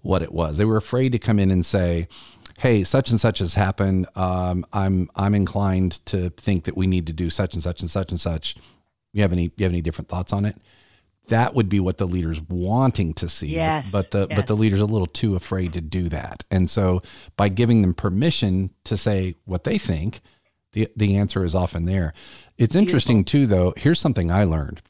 [0.00, 0.56] what it was.
[0.56, 2.08] They were afraid to come in and say,
[2.58, 4.08] Hey, such and such has happened.
[4.16, 7.90] Um, I'm I'm inclined to think that we need to do such and such and
[7.90, 8.56] such and such.
[9.12, 10.56] You have any you have any different thoughts on it?
[11.28, 13.54] That would be what the leader's wanting to see.
[13.54, 14.36] Yes, but the yes.
[14.36, 16.44] but the leader's a little too afraid to do that.
[16.50, 17.00] And so
[17.36, 20.20] by giving them permission to say what they think,
[20.72, 22.14] the the answer is often there.
[22.56, 23.72] It's interesting too, though.
[23.76, 24.82] Here's something I learned,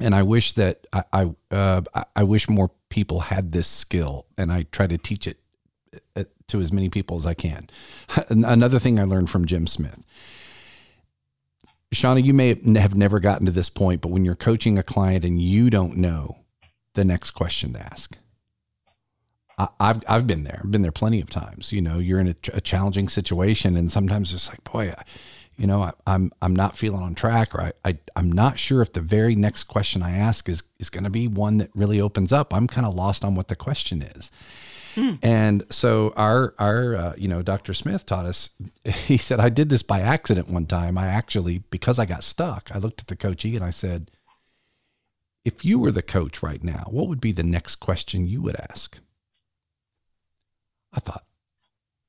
[0.00, 1.82] and I wish that I I, uh,
[2.14, 5.38] I wish more people had this skill, and I try to teach it
[6.16, 7.68] uh, to as many people as I can.
[8.28, 9.98] Another thing I learned from Jim Smith.
[11.92, 15.24] Shawna, you may have never gotten to this point, but when you're coaching a client
[15.24, 16.38] and you don't know
[16.94, 18.16] the next question to ask,
[19.58, 20.60] I, have I've been there.
[20.64, 21.70] I've been there plenty of times.
[21.70, 25.02] You know, you're in a, a challenging situation, and sometimes it's like, boy, I,
[25.56, 28.58] you know, I, am I'm, I'm not feeling on track, or I, I I'm not
[28.58, 31.70] sure if the very next question I ask is is going to be one that
[31.74, 32.54] really opens up.
[32.54, 34.30] I'm kind of lost on what the question is.
[34.94, 35.14] Hmm.
[35.22, 37.74] And so our our uh, you know Dr.
[37.74, 38.50] Smith taught us.
[38.84, 40.98] He said I did this by accident one time.
[40.98, 42.70] I actually because I got stuck.
[42.74, 44.10] I looked at the coachee and I said,
[45.44, 48.56] if you were the coach right now, what would be the next question you would
[48.70, 48.98] ask?
[50.92, 51.24] I thought,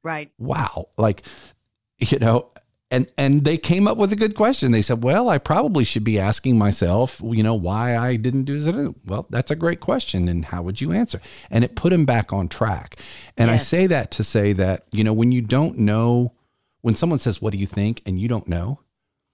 [0.03, 0.31] right.
[0.37, 0.89] Wow.
[0.97, 1.23] Like,
[1.97, 2.51] you know,
[2.93, 4.71] and and they came up with a good question.
[4.71, 8.59] They said, "Well, I probably should be asking myself, you know, why I didn't do
[8.59, 11.19] this." Well, that's a great question, and how would you answer?
[11.49, 12.99] And it put him back on track.
[13.35, 13.61] And yes.
[13.61, 16.33] I say that to say that you know, when you don't know,
[16.81, 18.79] when someone says, "What do you think?" and you don't know,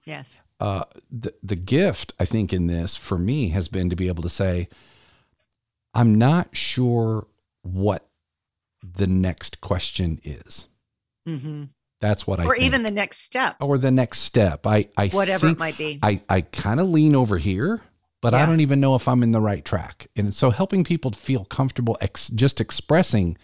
[0.06, 4.08] yes, uh, the the gift I think in this for me has been to be
[4.08, 4.68] able to say,
[5.92, 7.26] "I'm not sure
[7.60, 8.08] what
[8.82, 10.64] the next question is.
[11.28, 11.64] Mm-hmm.
[12.00, 14.66] That's what I or even the next step or the next step.
[14.66, 15.98] I, I whatever it might be.
[16.02, 17.82] I, I kind of lean over here,
[18.22, 18.42] but yeah.
[18.42, 20.06] I don't even know if I'm in the right track.
[20.16, 23.36] And so helping people feel comfortable, ex, just expressing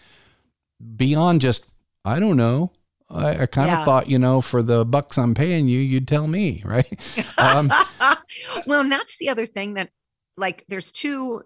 [0.95, 1.65] beyond just
[2.03, 2.71] I don't know.
[3.09, 3.85] I, I kind of yeah.
[3.85, 6.99] thought, you know, for the bucks I'm paying you, you'd tell me, right?
[7.37, 7.71] Um,
[8.65, 9.89] well, and that's the other thing that,
[10.35, 11.43] like, there's two.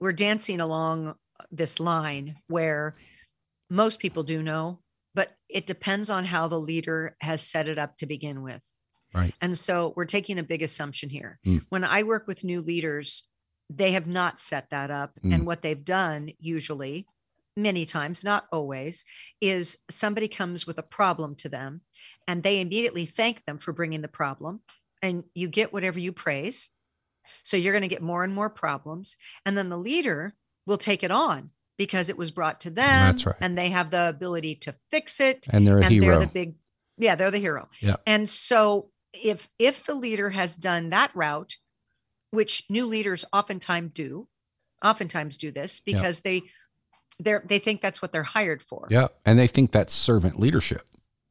[0.00, 1.14] We're dancing along
[1.50, 2.96] this line where
[3.70, 4.80] most people do know,
[5.14, 8.62] but it depends on how the leader has set it up to begin with.
[9.14, 9.34] Right.
[9.40, 11.38] And so we're taking a big assumption here.
[11.46, 11.64] Mm.
[11.68, 13.28] When I work with new leaders,
[13.70, 15.12] they have not set that up.
[15.24, 15.34] Mm.
[15.34, 17.06] And what they've done, usually,
[17.56, 19.04] many times, not always,
[19.40, 21.82] is somebody comes with a problem to them
[22.26, 24.60] and they immediately thank them for bringing the problem.
[25.00, 26.70] And you get whatever you praise.
[27.42, 29.16] So you're going to get more and more problems.
[29.46, 30.34] And then the leader
[30.66, 33.12] will take it on because it was brought to them.
[33.12, 33.36] That's right.
[33.40, 35.46] And they have the ability to fix it.
[35.50, 36.06] And they're a and hero.
[36.06, 36.54] They're the big,
[36.98, 37.68] yeah, they're the hero.
[37.80, 37.96] Yeah.
[38.06, 41.56] And so if if the leader has done that route,
[42.30, 44.28] which new leaders oftentimes do,
[44.82, 46.30] oftentimes do this because yeah.
[46.30, 46.42] they
[47.20, 48.86] they they think that's what they're hired for.
[48.90, 50.82] Yeah, and they think that's servant leadership.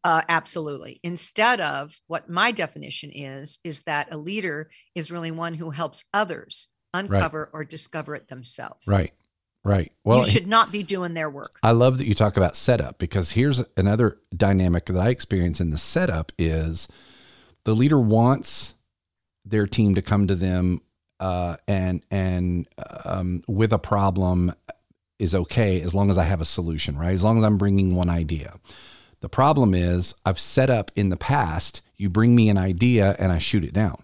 [0.04, 1.00] Uh, absolutely.
[1.02, 6.04] Instead of what my definition is, is that a leader is really one who helps
[6.14, 7.50] others uncover right.
[7.54, 8.86] or discover it themselves.
[8.86, 9.14] Right.
[9.66, 9.92] Right.
[10.04, 11.58] Well, you should not be doing their work.
[11.64, 15.70] I love that you talk about setup because here's another dynamic that I experience in
[15.70, 16.88] the setup is
[17.64, 18.74] the leader wants
[19.46, 20.82] their team to come to them
[21.20, 22.68] uh, and and
[23.06, 24.54] um, with a problem
[25.20, 27.14] is okay as long as I have a solution, right?
[27.14, 28.56] As long as I'm bringing one idea.
[29.22, 31.80] The problem is I've set up in the past.
[31.96, 34.04] You bring me an idea and I shoot it down.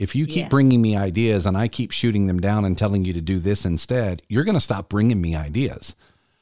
[0.00, 0.48] If you keep yes.
[0.48, 3.66] bringing me ideas and I keep shooting them down and telling you to do this
[3.66, 5.94] instead, you're going to stop bringing me ideas.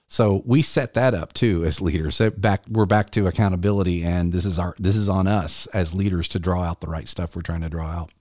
[0.07, 2.15] So we set that up too as leaders.
[2.15, 5.93] So back we're back to accountability, and this is our this is on us as
[5.93, 8.13] leaders to draw out the right stuff we're trying to draw out.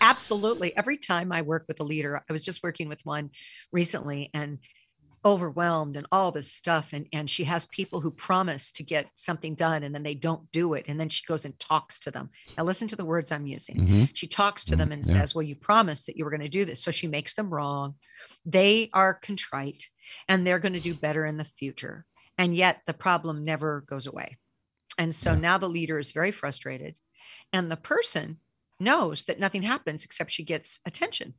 [0.00, 0.74] Absolutely.
[0.74, 3.30] Every time I work with a leader, I was just working with one
[3.72, 4.58] recently, and
[5.24, 9.54] overwhelmed and all this stuff and and she has people who promise to get something
[9.54, 12.28] done and then they don't do it and then she goes and talks to them
[12.58, 14.04] now listen to the words i'm using mm-hmm.
[14.12, 14.80] she talks to mm-hmm.
[14.80, 15.12] them and yeah.
[15.12, 17.48] says well you promised that you were going to do this so she makes them
[17.48, 17.94] wrong
[18.44, 19.88] they are contrite
[20.28, 22.04] and they're going to do better in the future
[22.36, 24.36] and yet the problem never goes away
[24.98, 25.38] and so yeah.
[25.38, 26.98] now the leader is very frustrated
[27.52, 28.38] and the person
[28.78, 31.32] knows that nothing happens except she gets attention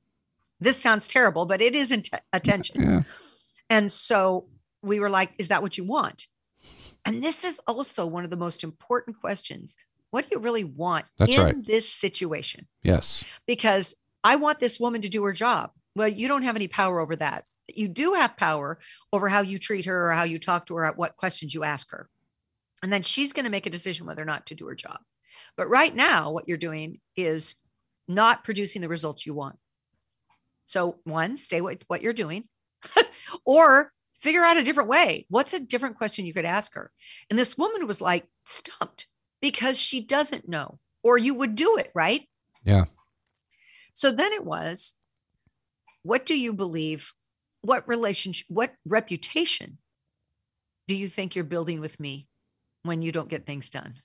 [0.59, 3.03] this sounds terrible but it isn't attention yeah.
[3.69, 4.47] And so
[4.81, 6.27] we were like, is that what you want?
[7.05, 9.77] And this is also one of the most important questions.
[10.11, 11.65] What do you really want That's in right.
[11.65, 12.67] this situation?
[12.83, 13.23] Yes.
[13.45, 15.71] Because I want this woman to do her job.
[15.95, 17.45] Well, you don't have any power over that.
[17.67, 18.79] You do have power
[19.11, 21.63] over how you treat her or how you talk to her, at what questions you
[21.63, 22.09] ask her.
[22.83, 24.99] And then she's going to make a decision whether or not to do her job.
[25.57, 27.55] But right now, what you're doing is
[28.07, 29.57] not producing the results you want.
[30.65, 32.45] So, one, stay with what you're doing.
[33.45, 35.25] or figure out a different way.
[35.29, 36.91] What's a different question you could ask her?
[37.29, 39.07] And this woman was like stumped
[39.41, 42.27] because she doesn't know, or you would do it, right?
[42.63, 42.85] Yeah.
[43.93, 44.95] So then it was,
[46.03, 47.13] what do you believe?
[47.61, 49.77] What relationship, what reputation
[50.87, 52.27] do you think you're building with me
[52.83, 53.95] when you don't get things done?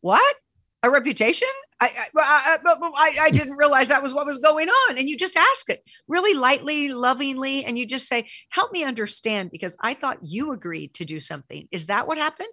[0.00, 0.36] What?
[0.82, 1.48] A reputation?
[1.80, 4.98] I, I, I, I, didn't realize that was what was going on.
[4.98, 9.50] And you just ask it really lightly, lovingly, and you just say, help me understand
[9.50, 11.68] because I thought you agreed to do something.
[11.70, 12.52] Is that what happened?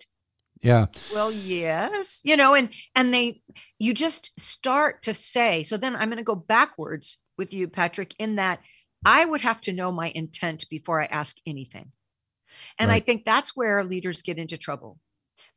[0.62, 0.88] Yeah.
[1.14, 2.22] Well, yes.
[2.24, 3.42] You know, and and they
[3.80, 8.16] you just start to say, so then I'm going to go backwards with you, Patrick,
[8.18, 8.60] in that
[9.06, 11.92] I would have to know my intent before I ask anything.
[12.80, 13.02] And right.
[13.02, 14.98] I think that's where leaders get into trouble.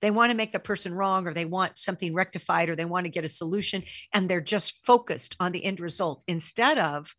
[0.01, 3.05] They want to make the person wrong, or they want something rectified, or they want
[3.05, 3.83] to get a solution,
[4.13, 7.15] and they're just focused on the end result instead of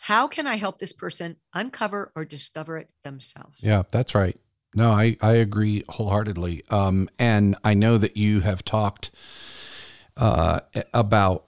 [0.00, 3.64] how can I help this person uncover or discover it themselves?
[3.66, 4.38] Yeah, that's right.
[4.74, 6.62] No, I, I agree wholeheartedly.
[6.70, 9.10] Um, and I know that you have talked
[10.16, 10.60] uh,
[10.94, 11.46] about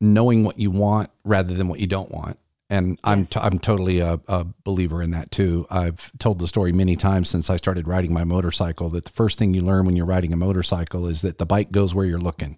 [0.00, 2.38] knowing what you want rather than what you don't want.
[2.72, 2.98] And yes.
[3.04, 5.66] I'm t- I'm totally a, a believer in that too.
[5.68, 9.38] I've told the story many times since I started riding my motorcycle that the first
[9.38, 12.18] thing you learn when you're riding a motorcycle is that the bike goes where you're
[12.18, 12.56] looking.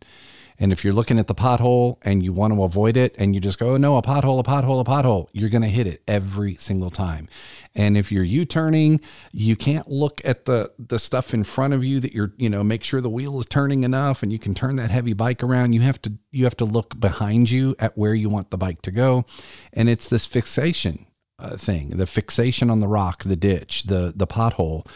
[0.58, 3.40] And if you're looking at the pothole and you want to avoid it and you
[3.40, 6.02] just go, oh, no, a pothole, a pothole, a pothole, you're going to hit it
[6.06, 7.28] every single time.
[7.74, 9.00] And if you're U-turning,
[9.32, 12.62] you can't look at the the stuff in front of you that you're, you know,
[12.62, 15.72] make sure the wheel is turning enough and you can turn that heavy bike around.
[15.72, 18.82] You have to you have to look behind you at where you want the bike
[18.82, 19.24] to go.
[19.72, 21.06] And it's this fixation
[21.40, 24.86] uh, thing, the fixation on the rock, the ditch, the the pothole.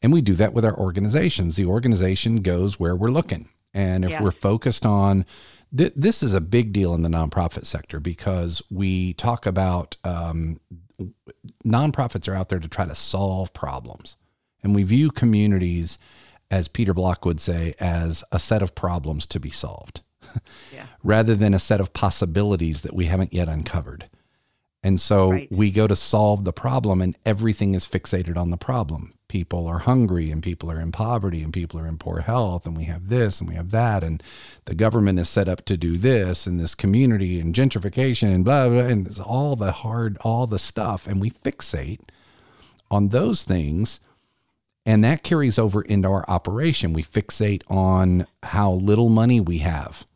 [0.00, 1.56] And we do that with our organizations.
[1.56, 3.48] The organization goes where we're looking
[3.78, 4.20] and if yes.
[4.20, 5.24] we're focused on
[5.76, 10.58] th- this is a big deal in the nonprofit sector because we talk about um,
[11.64, 14.16] nonprofits are out there to try to solve problems.
[14.64, 15.98] And we view communities,
[16.50, 20.02] as Peter Block would say, as a set of problems to be solved
[20.74, 20.86] yeah.
[21.04, 24.06] rather than a set of possibilities that we haven't yet uncovered.
[24.88, 25.48] And so right.
[25.50, 29.12] we go to solve the problem, and everything is fixated on the problem.
[29.28, 32.74] People are hungry and people are in poverty and people are in poor health and
[32.74, 34.22] we have this and we have that and
[34.64, 38.70] the government is set up to do this and this community and gentrification and blah
[38.70, 42.00] blah and it's all the hard all the stuff and we fixate
[42.90, 44.00] on those things
[44.86, 46.94] and that carries over into our operation.
[46.94, 50.06] We fixate on how little money we have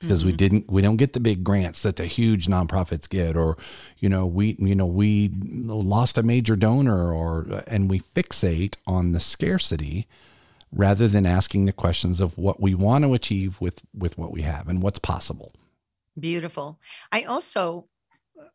[0.00, 0.30] because mm-hmm.
[0.30, 3.56] we didn't we don't get the big grants that the huge nonprofits get or
[3.98, 9.12] you know we you know we lost a major donor or and we fixate on
[9.12, 10.06] the scarcity
[10.72, 14.42] rather than asking the questions of what we want to achieve with with what we
[14.42, 15.52] have and what's possible
[16.18, 16.78] beautiful
[17.10, 17.86] i also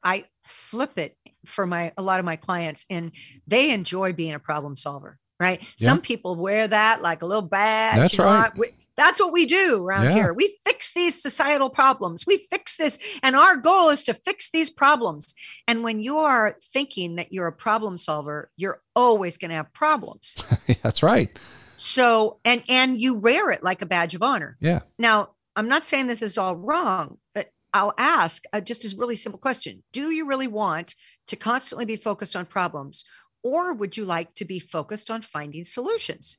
[0.03, 3.11] i flip it for my a lot of my clients and
[3.47, 5.67] they enjoy being a problem solver right yeah.
[5.77, 9.83] some people wear that like a little badge that's right know, that's what we do
[9.83, 10.13] around yeah.
[10.13, 10.33] here.
[10.33, 12.25] We fix these societal problems.
[12.27, 12.99] We fix this.
[13.23, 15.33] And our goal is to fix these problems.
[15.67, 19.73] And when you are thinking that you're a problem solver, you're always going to have
[19.73, 20.35] problems.
[20.83, 21.31] That's right.
[21.77, 24.57] So, and, and you wear it like a badge of honor.
[24.59, 24.81] Yeah.
[24.99, 29.15] Now, I'm not saying this is all wrong, but I'll ask uh, just a really
[29.15, 30.95] simple question Do you really want
[31.27, 33.05] to constantly be focused on problems?
[33.43, 36.37] Or would you like to be focused on finding solutions?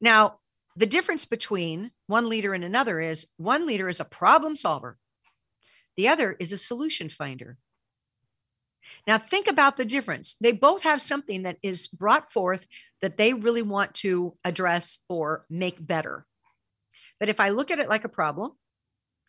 [0.00, 0.38] Now,
[0.76, 4.98] the difference between one leader and another is one leader is a problem solver,
[5.96, 7.56] the other is a solution finder.
[9.06, 10.36] Now, think about the difference.
[10.40, 12.66] They both have something that is brought forth
[13.02, 16.24] that they really want to address or make better.
[17.18, 18.52] But if I look at it like a problem,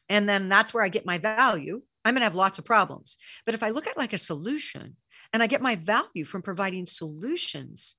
[0.09, 3.17] and then that's where I get my value, I'm going to have lots of problems.
[3.45, 4.95] But if I look at like a solution
[5.33, 7.95] and I get my value from providing solutions,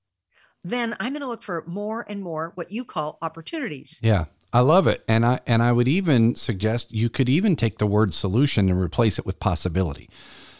[0.65, 4.01] then I'm going to look for more and more what you call opportunities.
[4.03, 4.27] Yeah.
[4.53, 5.05] I love it.
[5.07, 8.81] And I and I would even suggest you could even take the word solution and
[8.81, 10.09] replace it with possibility.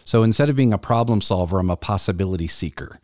[0.05, 2.99] So instead of being a problem solver, I'm a possibility seeker.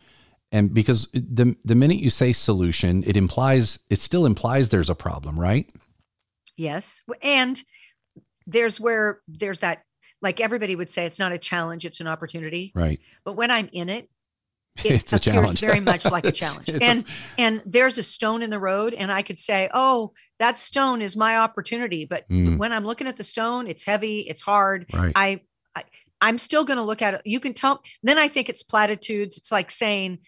[0.51, 4.95] And because the the minute you say solution, it implies it still implies there's a
[4.95, 5.71] problem, right?
[6.55, 7.03] Yes.
[7.21, 7.61] And
[8.45, 9.83] there's where there's that
[10.21, 12.71] like everybody would say it's not a challenge, it's an opportunity.
[12.75, 12.99] Right.
[13.23, 14.09] But when I'm in it,
[14.83, 15.59] it it's a challenge.
[15.59, 16.69] very much like a challenge.
[16.69, 17.05] and a,
[17.37, 21.15] and there's a stone in the road, and I could say, "Oh, that stone is
[21.15, 22.57] my opportunity." But mm.
[22.57, 24.87] when I'm looking at the stone, it's heavy, it's hard.
[24.93, 25.13] Right.
[25.15, 25.41] I,
[25.75, 25.83] I
[26.21, 27.21] I'm still going to look at it.
[27.25, 27.81] You can tell.
[28.03, 29.37] Then I think it's platitudes.
[29.37, 30.19] It's like saying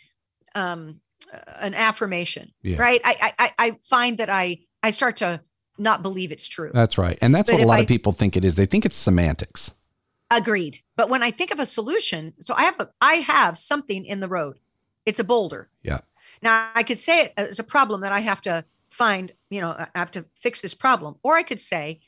[0.55, 1.01] um,
[1.60, 2.77] an affirmation, yeah.
[2.77, 3.01] right?
[3.03, 5.41] I, I I find that I I start to
[5.77, 6.71] not believe it's true.
[6.73, 8.55] That's right, and that's but what a lot I, of people think it is.
[8.55, 9.73] They think it's semantics.
[10.29, 10.79] Agreed.
[10.95, 14.19] But when I think of a solution, so I have a, I have something in
[14.19, 14.60] the road.
[15.06, 15.69] It's a boulder.
[15.83, 16.02] Yeah.
[16.41, 19.69] Now I could say it as a problem that I have to find, you know,
[19.69, 21.15] I have to fix this problem.
[21.23, 22.02] Or I could say,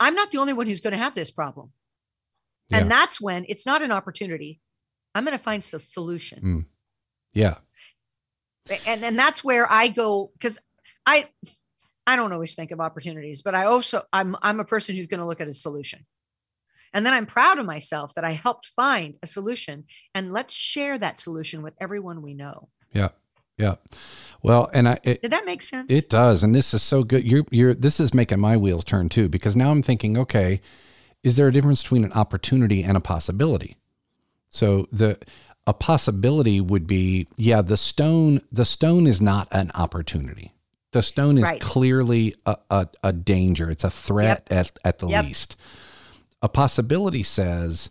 [0.00, 1.72] I'm not the only one who's going to have this problem.
[2.70, 2.78] Yeah.
[2.78, 4.60] And that's when it's not an opportunity.
[5.14, 6.40] I'm going to find a solution.
[6.42, 6.64] Mm.
[7.32, 7.58] Yeah.
[8.86, 10.58] And then that's where I go because
[11.04, 11.28] I
[12.06, 15.20] I don't always think of opportunities, but I also I'm I'm a person who's going
[15.20, 16.06] to look at a solution.
[16.94, 19.84] And then I'm proud of myself that I helped find a solution.
[20.14, 22.68] And let's share that solution with everyone we know.
[22.92, 23.08] Yeah.
[23.58, 23.74] Yeah.
[24.42, 25.86] Well, and I it, did that make sense?
[25.90, 27.24] It does, and this is so good.
[27.24, 30.60] You're you're this is making my wheels turn too because now I'm thinking, okay,
[31.22, 33.76] is there a difference between an opportunity and a possibility?
[34.50, 35.18] So the
[35.66, 40.52] a possibility would be, yeah, the stone the stone is not an opportunity.
[40.90, 41.60] The stone is Right.
[41.60, 43.70] clearly a, a, a danger.
[43.70, 44.58] It's a threat Yep.
[44.58, 45.24] at, at the Yep.
[45.24, 45.56] least.
[46.44, 47.88] A possibility says,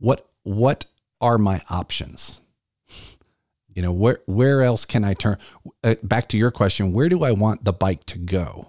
[0.00, 0.86] what what
[1.20, 2.40] are my options?
[3.72, 5.38] You know, where where else can I turn?
[5.84, 8.68] Uh, back to your question, where do I want the bike to go?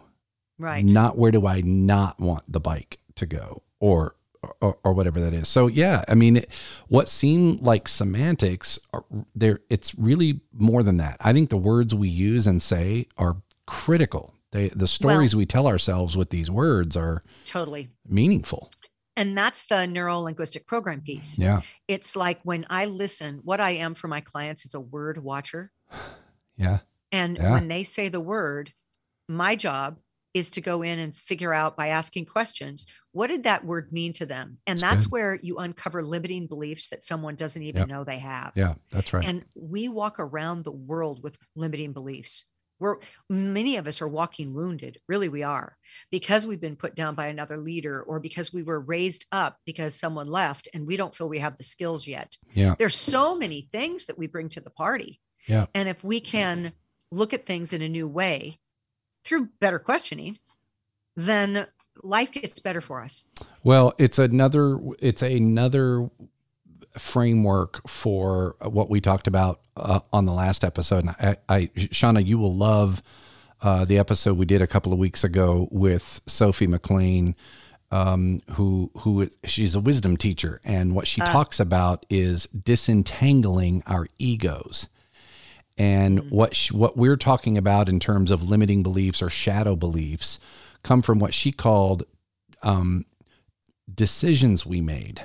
[0.59, 0.85] Right.
[0.85, 4.15] Not where do I not want the bike to go, or
[4.61, 5.47] or, or whatever that is.
[5.47, 6.49] So yeah, I mean, it,
[6.87, 9.59] what seem like semantics are there.
[9.71, 11.17] It's really more than that.
[11.19, 14.35] I think the words we use and say are critical.
[14.51, 17.89] They the stories we tell ourselves with these words are Totally.
[18.07, 18.69] meaningful.
[19.17, 21.39] And that's the neuro linguistic program piece.
[21.39, 25.17] Yeah, It's like when I listen, what I am for my clients is a word
[25.23, 25.71] watcher.
[26.57, 26.79] yeah,
[27.11, 27.51] And Yeah.
[27.53, 28.73] when they say the word,
[29.27, 29.99] my job
[30.33, 34.11] is to go in and figure out by asking questions, what did that word mean
[34.11, 34.57] to them?
[34.67, 37.87] And That's that's where you uncover limiting beliefs that someone doesn't even Yep.
[37.87, 38.51] know they have.
[38.55, 38.75] yeah.
[38.89, 39.23] That's right.
[39.25, 42.47] And we walk around the world with limiting beliefs.
[42.79, 42.97] We're
[43.29, 44.99] many of us are walking wounded.
[45.07, 45.77] Really, we are
[46.11, 49.95] because we've been put down by another leader or because we were raised up because
[49.95, 52.37] someone left and we don't feel we have the skills yet.
[52.53, 52.75] Yeah.
[52.77, 55.21] There's so many things that we bring to the party.
[55.47, 55.67] Yeah.
[55.73, 56.73] And if we can
[57.11, 58.59] look at things in a new way
[59.23, 60.37] through better questioning,
[61.15, 61.67] then
[62.03, 63.25] life gets better for us.
[63.63, 66.09] Well, it's another it's another
[66.97, 71.05] framework for what we talked about uh, on the last episode.
[71.05, 73.01] And I, I, Shawna, you will love
[73.61, 77.35] uh, the episode we did a couple of weeks ago with Sophie McLean,
[77.91, 81.25] um, who who is- she's a wisdom teacher, and what she Ah.
[81.31, 84.87] talks about is disentangling our egos.
[85.77, 86.31] And Mm.
[86.31, 90.39] what sh- what we're talking about in terms of limiting beliefs or shadow beliefs
[90.83, 92.03] come from what she called
[92.63, 93.05] um,
[93.93, 95.21] decisions we made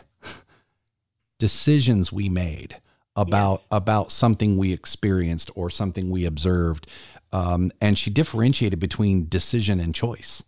[1.40, 2.76] decisions we made
[3.16, 3.68] about Yes.
[3.72, 6.86] about something we experienced or something we observed
[7.32, 10.44] um, and she differentiated between decision and choice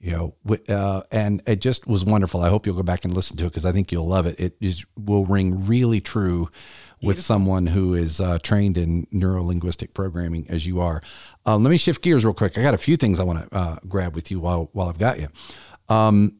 [0.00, 0.34] you know
[0.74, 2.40] uh, and it just was wonderful.
[2.40, 4.40] I hope you'll go back and listen to it because i think you'll love it.
[4.40, 6.48] It will ring really true
[7.02, 7.22] with Beautiful.
[7.22, 11.02] someone who is uh, trained in neuro-linguistic programming as you are.
[11.46, 12.56] Uh, let me shift gears real quick.
[12.56, 14.98] I got a few things i want to uh, grab with you while while i've
[14.98, 15.28] got you
[15.94, 16.39] um,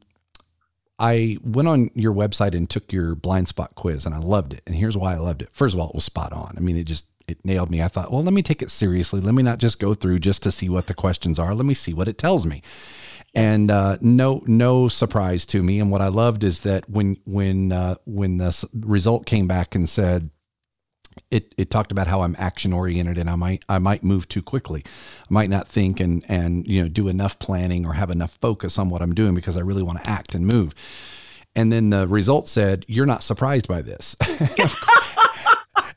[1.00, 4.62] I went on your website and took your blind spot quiz and I loved it.
[4.66, 5.48] And here's why I loved it.
[5.50, 6.54] First of all, it was spot on.
[6.56, 7.80] I mean, it just it nailed me.
[7.82, 9.20] I thought, well, let me take it seriously.
[9.20, 11.54] Let me not just go through just to see what the questions are.
[11.54, 12.62] Let me see what it tells me.
[13.34, 15.80] And uh, no, no surprise to me.
[15.80, 19.88] And what I loved is that when when uh, when the result came back and
[19.88, 20.30] said
[21.30, 24.42] it it talked about how I'm action oriented and I might I might move too
[24.42, 24.82] quickly.
[24.86, 28.78] I might not think and and you know do enough planning or have enough focus
[28.78, 30.74] on what I'm doing because I really want to act and move.
[31.56, 34.16] And then the result said, "You're not surprised by this."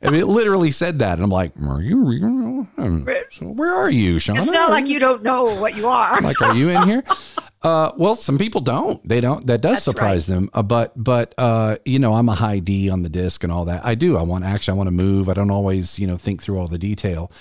[0.05, 2.67] I mean, it literally said that, and I'm like, "Are you?
[2.75, 3.07] Hmm.
[3.31, 4.37] So where are you, Sean?
[4.37, 6.19] It's not like you don't know what you are.
[6.21, 7.03] like are you in here
[7.63, 9.07] uh well some people don't.
[9.07, 9.47] They don't.
[9.47, 10.49] That does That's surprise them.
[10.53, 13.65] Uh, but but uh you know i'm a high d on the DISC and all
[13.65, 13.85] that.
[13.85, 14.17] I do.
[14.17, 15.29] I want action i want to move.
[15.29, 17.31] I don't always you know think through all the detail.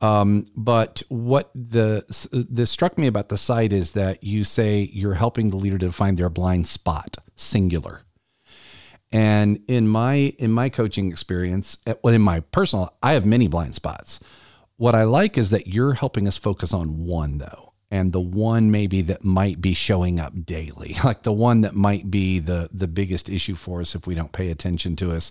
[0.00, 5.14] Um but what the this struck me about the site is that you say you're
[5.14, 8.02] helping the leader to find their blind spot singular.
[9.12, 13.46] And in my in my coaching experience eh, well in my personal i have many
[13.46, 14.18] blind spots.
[14.76, 17.67] What I like is that you're helping us focus on one though.
[17.90, 22.10] And the one maybe that might be showing up daily, like the one that might
[22.10, 25.30] be the the biggest issue for us if we don't pay attention to us.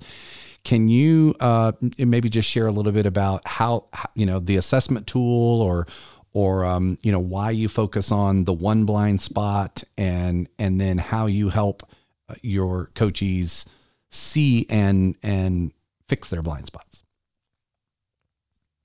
[0.64, 3.86] Can you uh, maybe just share a little bit about how,
[4.16, 5.88] you know the assessment tool or
[6.34, 10.98] or um, you know why you focus on the one blind spot and and then
[10.98, 11.84] how you help
[12.30, 13.66] uh, your coachees
[14.12, 15.72] see and and
[16.08, 17.04] fix their blind spots?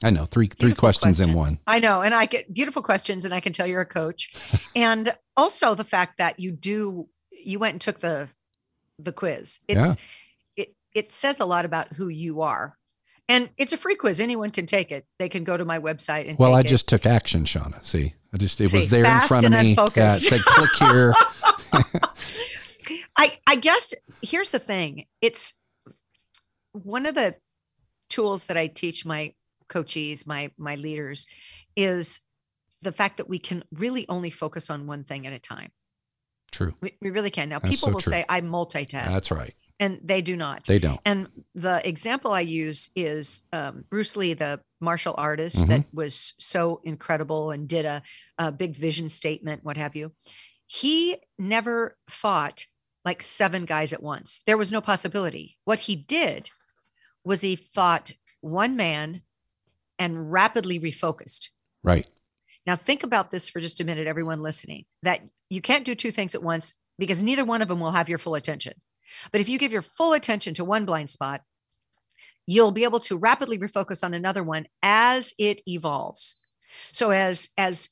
[0.03, 1.59] I know three three Beautiful questions, in one.
[1.67, 2.03] I know.
[2.03, 4.33] And I get beautiful questions, and I can tell you're a coach.
[4.77, 8.29] and also the fact that you do, you went and took the
[8.99, 9.61] the quiz.
[9.69, 9.97] It's
[10.57, 12.77] it it says a lot about who you are.
[13.29, 14.21] And it's a free quiz.
[14.21, 15.07] Anyone can take it.
[15.19, 16.67] They can go to my website and Well, I it.
[16.67, 17.85] just took action, Shawna.
[17.87, 19.77] See, I just it was there in front of me.
[19.95, 21.15] Yeah, it said click here.
[23.17, 25.07] I I guess here's the thing.
[25.21, 25.55] It's
[26.73, 27.37] one of the
[28.11, 29.35] tools that I teach my
[29.73, 31.27] coachees, my my leaders,
[31.77, 32.21] is
[32.83, 35.71] the fact that we can really only focus on one thing at a time.
[36.51, 36.75] True.
[36.83, 37.49] We, we really can.
[37.49, 38.11] Now, That's people so will true.
[38.11, 39.55] say I multitask, That's right.
[39.81, 40.65] and they do not.
[40.65, 41.01] They don't.
[41.07, 45.69] And the example I use is um, Bruce Lee, the martial artist Mhm.
[45.69, 48.03] that was so incredible and did a,
[48.37, 50.13] a big vision statement, what have you.
[50.67, 52.67] He never fought
[53.05, 54.43] like seven guys at once.
[54.47, 55.57] There was no possibility.
[55.65, 56.51] What he did
[57.25, 59.23] was he fought one man
[59.99, 61.49] and rapidly refocused.
[61.83, 62.07] Right.
[62.67, 65.21] Now, think about this for just a minute, everyone listening that
[65.51, 68.19] you can't do two things at once because neither one of them will have your
[68.19, 68.75] full attention.
[69.31, 71.43] But if you give your full attention to one blind spot,
[72.47, 76.41] you'll be able to rapidly refocus on another one as it evolves.
[76.93, 77.91] So as as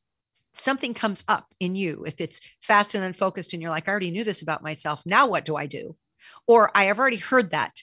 [0.53, 4.11] something comes up in you, if it's fast and unfocused and you're like, I already
[4.11, 5.96] knew this about myself, now what do I do?
[6.46, 7.82] Or I have already heard that,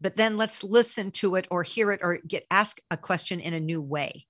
[0.00, 3.54] but then let's listen to it or hear it or get ask a question in
[3.54, 4.26] a new way.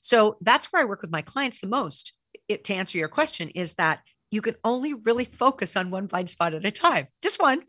[0.00, 2.12] So that's where I work with my clients the most.
[2.48, 6.30] It, to answer your question is that you can only really focus on one blind
[6.30, 7.62] spot at a time, just one.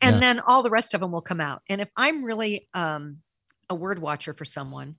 [0.00, 0.20] And yeah.
[0.20, 1.62] then all the rest of them will come out.
[1.68, 3.18] And if I'm really um,
[3.68, 4.96] a word watcher for someone,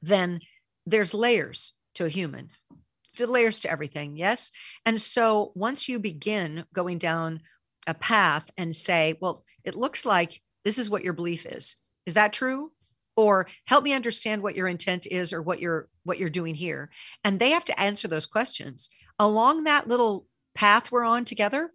[0.00, 0.40] then
[0.86, 2.50] there's layers to a human,
[3.16, 4.16] to layers to everything.
[4.16, 4.52] Yes.
[4.86, 7.40] And so once you begin going down
[7.86, 11.76] a path and say, well, it looks like this is what your belief is.
[12.06, 12.72] Is that true?
[13.16, 16.90] Or help me understand what your intent is or what you're what you're doing here.
[17.22, 18.88] And they have to answer those questions.
[19.18, 21.72] Along that little path we're on together,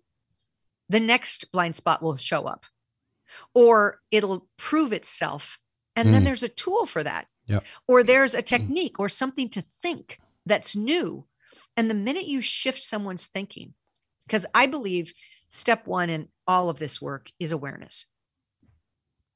[0.89, 2.66] the next blind spot will show up.
[3.54, 5.60] Or it'll prove itself.
[5.96, 6.12] And mm.
[6.14, 7.28] then there's a tool for that.
[7.48, 7.64] Yep.
[7.88, 11.26] Or there's a technique or something to think that's new.
[11.76, 13.74] And the minute you shift someone's thinking,
[14.26, 15.14] because I believe
[15.50, 18.06] step one in all of this work is awareness.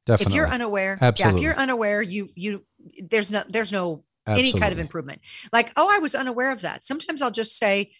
[0.05, 0.31] Definitely.
[0.31, 1.23] If you're unaware, Absolutely.
[1.23, 2.65] yeah, if you're unaware, you you
[3.01, 4.51] there's no there's no Absolutely.
[4.51, 5.21] any kind of improvement.
[5.51, 6.83] Like, oh, I was unaware of that.
[6.83, 7.91] Sometimes I'll just say,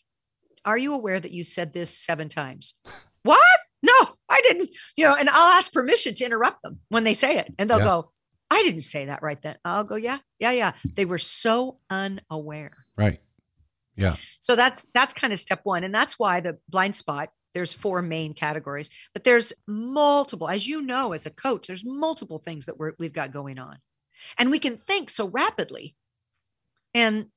[0.65, 2.77] Are you aware that you said this seven times?
[3.23, 3.39] what?
[3.83, 3.93] No,
[4.29, 4.69] I didn't.
[4.95, 7.53] You know, and I'll ask permission to interrupt them when they say it.
[7.59, 7.85] And they'll yeah.
[7.85, 8.11] go,
[8.49, 9.57] I didn't say that right then.
[9.65, 10.71] I'll go, yeah, yeah, yeah.
[10.95, 12.71] They were so unaware.
[12.97, 13.19] Right.
[13.95, 14.15] Yeah.
[14.39, 15.83] So that's that's kind of step one.
[15.83, 20.79] And that's why the blind spot, there's four main categories, but there's multiple, as you
[20.79, 23.79] know, as a coach, there's multiple things that we're, we've got going on.
[24.37, 25.95] And we can think so rapidly.
[26.93, 27.29] And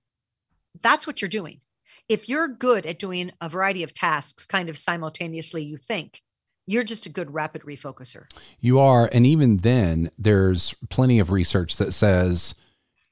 [0.83, 1.63] that's what you're doing.
[2.07, 6.21] If you're good at doing a variety of tasks kind of simultaneously, you think,
[6.67, 8.25] you're just a good rapid refocuser.
[8.61, 9.09] You are.
[9.11, 12.55] And even then, there's plenty of research that says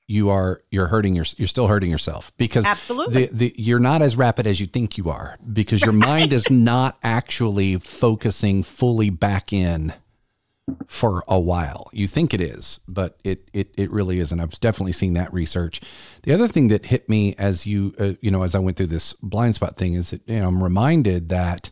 [0.08, 4.02] you are you're hurting your you're still hurting yourself because absolutely the, the, you're not
[4.02, 9.10] as rapid as you think you are because your mind is not actually focusing fully
[9.10, 9.92] back in
[10.86, 11.88] for a while.
[11.92, 14.40] You think it is, but it it it really isn't.
[14.40, 15.80] I've definitely seen that research.
[16.22, 18.86] The other thing that hit me as you uh, you know as I went through
[18.86, 21.70] this blind spot thing is that you know I'm reminded that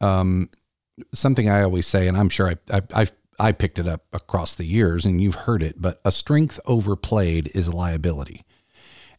[0.00, 0.50] um
[1.14, 3.06] something I always say, and I'm sure I, I, I,
[3.40, 7.50] I picked it up across the years and you've heard it, but a strength overplayed
[7.54, 8.44] is a liability.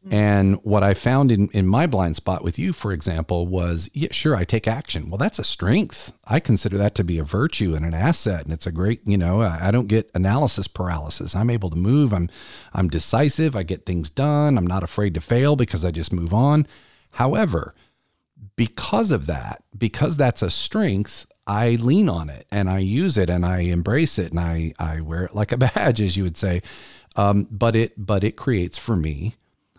[0.05, 0.13] Mm-hmm.
[0.13, 4.09] And what I found in, in my blind spot with you, for example, was yeah,
[4.11, 5.09] sure, I take action.
[5.09, 6.13] Well, that's a strength.
[6.25, 8.45] I consider that to be a virtue and an asset.
[8.45, 11.35] And it's a great, you know, I, I don't get analysis paralysis.
[11.35, 12.13] I'm able to move.
[12.13, 12.29] I'm,
[12.73, 13.55] I'm decisive.
[13.55, 14.57] I get things done.
[14.57, 16.67] I'm not afraid to fail because I just move on.
[17.11, 17.75] However,
[18.55, 23.29] because of that, because that's a strength, I lean on it and I use it
[23.29, 26.37] and I embrace it and I, I wear it like a badge, as you would
[26.37, 26.61] say.
[27.15, 29.35] Um, but it but it creates for me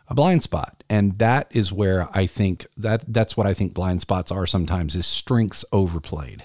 [0.08, 4.02] a blind spot, and that is where I think that that's what I think blind
[4.02, 6.44] spots are sometimes is strengths overplayed.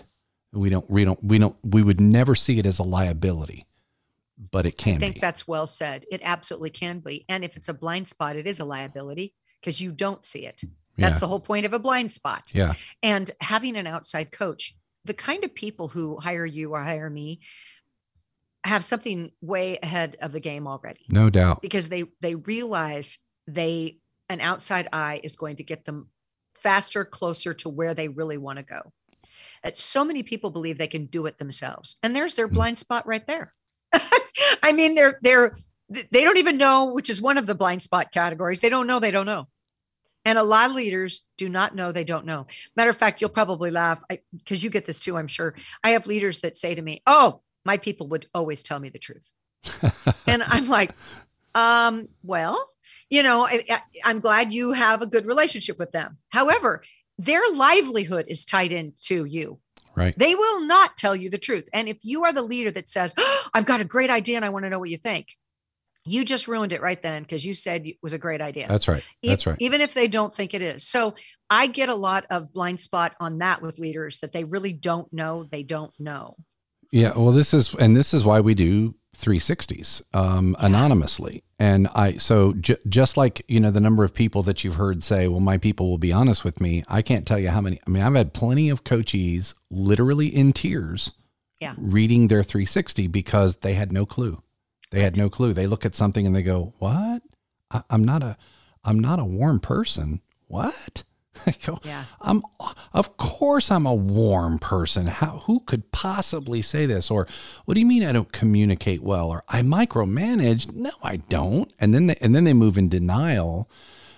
[0.54, 3.66] We don't we don't we don't we would never see it as a liability,
[4.52, 4.96] but it can.
[4.96, 5.20] I think be.
[5.20, 6.06] that's well said.
[6.10, 9.82] It absolutely can be, and if it's a blind spot, it is a liability because
[9.82, 10.62] you don't see it.
[10.98, 11.20] That's yeah.
[11.20, 12.52] the whole point of a blind spot.
[12.54, 12.74] Yeah.
[13.04, 14.76] And having an outside coach
[15.08, 17.40] the kind of people who hire you or hire me
[18.64, 21.06] have something way ahead of the game already.
[21.10, 21.62] No doubt.
[21.62, 24.00] Because they they realize they
[24.30, 26.10] an outside eye is going to get them
[26.56, 28.92] faster closer to where they really want to go.
[29.64, 31.96] And so many people believe they can do it themselves.
[32.04, 32.54] And there's their mm.
[32.54, 33.54] blind spot right there.
[34.64, 35.56] I mean they're they're
[35.90, 38.60] they don't even know which is one of the blind spot categories.
[38.60, 39.48] They don't know they don't know.
[40.28, 42.48] And a lot of leaders do not know they don't know.
[42.76, 45.56] Matter of fact, you'll probably laugh because you get this too, I'm sure.
[45.86, 49.00] I have leaders that say to me, Oh, my people would always tell me the
[49.00, 49.32] truth.
[50.28, 50.92] and I'm like,
[51.56, 52.62] um, well,
[53.10, 56.18] you know, I, am glad you have a good relationship with them.
[56.28, 56.84] However,
[57.18, 59.60] their livelihood is tied into you.
[59.96, 60.14] Right.
[60.20, 61.70] They will not tell you the truth.
[61.72, 64.44] And if you are the leader that says, oh, I've got a great idea and
[64.44, 65.30] I want to know what you think,
[66.08, 68.68] you just ruined it right then because you said it was a great idea.
[68.68, 69.04] That's right.
[69.24, 69.58] That's right.
[69.60, 70.88] Even if they don't think it is.
[70.88, 71.16] So
[71.50, 75.12] I get a lot of blind spot on that with leaders that they really don't
[75.14, 76.34] know they don't know.
[76.92, 81.44] Yeah, well this is and this is why we do 360s um, anonymously.
[81.60, 85.04] And I, so j- just like, you know, the number of people that you've heard
[85.04, 86.84] say, well, my people will be honest with me.
[86.88, 90.54] I can't tell you how many, I mean, I've had plenty of coachees literally in
[90.54, 91.12] tears
[91.60, 91.74] Yeah.
[91.78, 94.42] reading their 360 because they had no clue.
[94.92, 95.54] They had no clue.
[95.54, 97.22] They look at something and they go, what?
[97.72, 98.38] I, I'm not a,
[98.84, 100.22] I'm not a warm person.
[100.48, 101.04] What?
[101.46, 102.06] I go, Yeah.
[102.22, 102.42] I'm
[102.94, 105.06] of course I'm a warm person.
[105.08, 107.12] How who could possibly say this?
[107.12, 107.28] Or
[107.66, 109.28] what do you mean I don't communicate well?
[109.30, 110.72] Or I micromanage?
[110.74, 111.72] No, I don't.
[111.80, 113.70] And then they and then they move in denial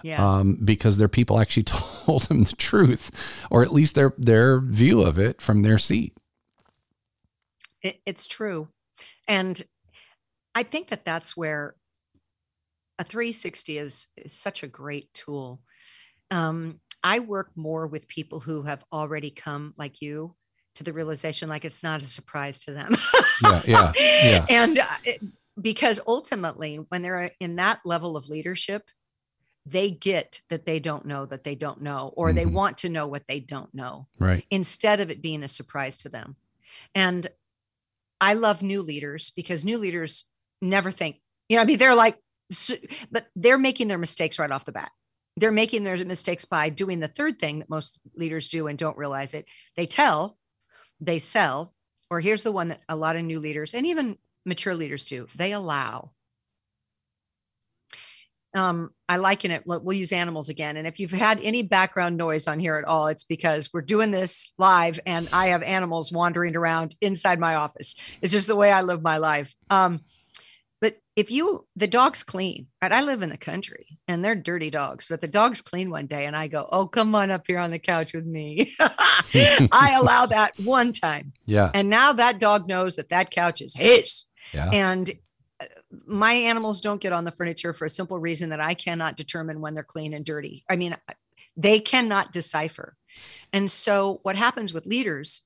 [0.01, 0.23] Yeah.
[0.25, 1.63] um, because their people actually
[2.05, 3.11] told them the truth,
[3.51, 6.15] or at least their their view of it from their seat.
[7.81, 8.69] It, it's true.
[9.27, 9.61] And
[10.59, 11.75] I think that that's where
[12.99, 15.61] a 360 is, is such a great tool.
[16.31, 20.35] Um, I work more with people who have already come, like you,
[20.75, 22.93] to the realization like it's not a surprise to them.
[23.41, 24.45] Yeah, yeah, yeah.
[24.49, 25.21] And uh, it,
[25.61, 28.89] because ultimately, when they're in that level of leadership,
[29.65, 32.51] they get that they don't know that they don't know, or they Mhm.
[32.51, 34.45] want to know what they don't know Right.
[34.51, 36.35] instead of it being a surprise to them.
[36.93, 37.29] And
[38.21, 40.28] I love new leaders because new leaders
[40.61, 42.17] never think, you know, I mean, they're like,
[43.11, 44.91] but they're making their mistakes right off the bat.
[45.37, 48.97] They're making their mistakes by doing the third thing that most leaders do and don't
[48.97, 49.45] realize it.
[49.77, 50.37] They tell,
[50.99, 51.73] they sell,
[52.09, 55.27] or here's the one that a lot of new leaders and even mature leaders do
[55.35, 56.11] they allow.
[58.55, 59.63] Um, I liken it.
[59.65, 60.75] We'll use animals again.
[60.75, 64.09] And if you've had any background noise on here at all, it's because we're doing
[64.09, 67.95] this live and I have animals wandering around inside my office.
[68.23, 69.53] It's just the way I live my life.
[69.69, 70.01] Um,
[71.19, 72.93] if you, the dog's clean, right?
[72.93, 76.25] I live in the country and they're dirty dogs, but the dog's clean one day
[76.25, 78.73] and I go, Oh, come on up here on the couch with me.
[78.79, 81.33] I allow that one time.
[81.45, 81.71] Yeah.
[81.73, 84.25] And now that dog knows that that couch is his.
[84.53, 84.69] Yeah.
[84.71, 85.11] And
[85.59, 85.65] uh,
[86.07, 89.59] my animals don't get on the furniture for a simple reason that I cannot determine
[89.59, 90.63] when they're clean and dirty.
[90.69, 90.95] I mean,
[91.57, 92.95] they cannot decipher.
[93.51, 95.41] And so, what happens with leaders,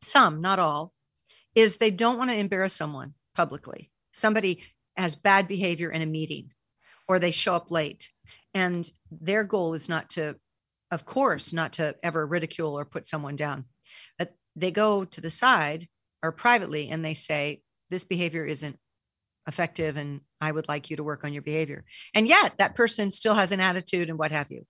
[0.00, 0.94] some, not all,
[1.54, 3.90] is they don't want to embarrass someone publicly.
[4.12, 4.62] Somebody
[4.98, 6.50] has bad behavior in a meeting
[7.08, 8.10] or they show up late.
[8.54, 10.36] And their goal is not to,
[10.90, 13.64] of course, not to ever ridicule or put someone down.
[14.18, 15.88] But they go to the side
[16.22, 18.78] or privately and they say, This behavior isn't
[19.46, 21.84] effective and I would like you to work on your behavior.
[22.14, 24.66] And yet that person still has an attitude and what have you.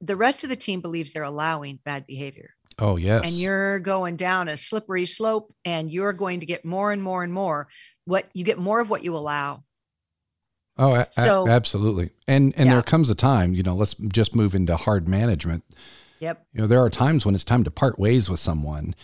[0.00, 3.22] The rest of the team believes they're allowing bad behavior Oh yes.
[3.24, 7.24] and you're going down a slippery slope and you're going to get more and more
[7.24, 7.68] and more
[8.08, 9.62] what you get more of what you allow.
[10.78, 12.10] Oh, a- a- So- absolutely.
[12.26, 12.74] And and Yeah.
[12.74, 15.62] there comes a time, you know, let's just move into hard management.
[16.20, 16.46] Yep.
[16.54, 18.94] You know, there are times when it's time to part ways with someone.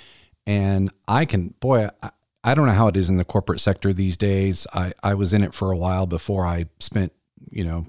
[0.46, 2.10] And I can, boy, I,
[2.42, 4.66] I don't know how it is in the corporate sector these days.
[4.74, 7.12] I, I was in it for a while before I spent,
[7.50, 7.86] you know,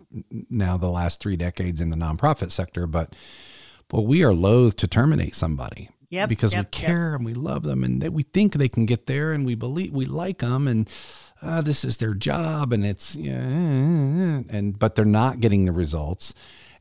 [0.50, 2.88] now the last three decades in the nonprofit sector.
[2.88, 3.14] But,
[3.92, 6.30] well, we are loath to terminate somebody Yep.
[6.30, 6.88] because yep, we yep.
[6.88, 9.56] care and we love them and that we think they can get there and we
[9.56, 10.90] believe we like them and
[11.42, 13.34] uh, this is their job and it's yeah
[14.50, 16.34] and but they're not getting the results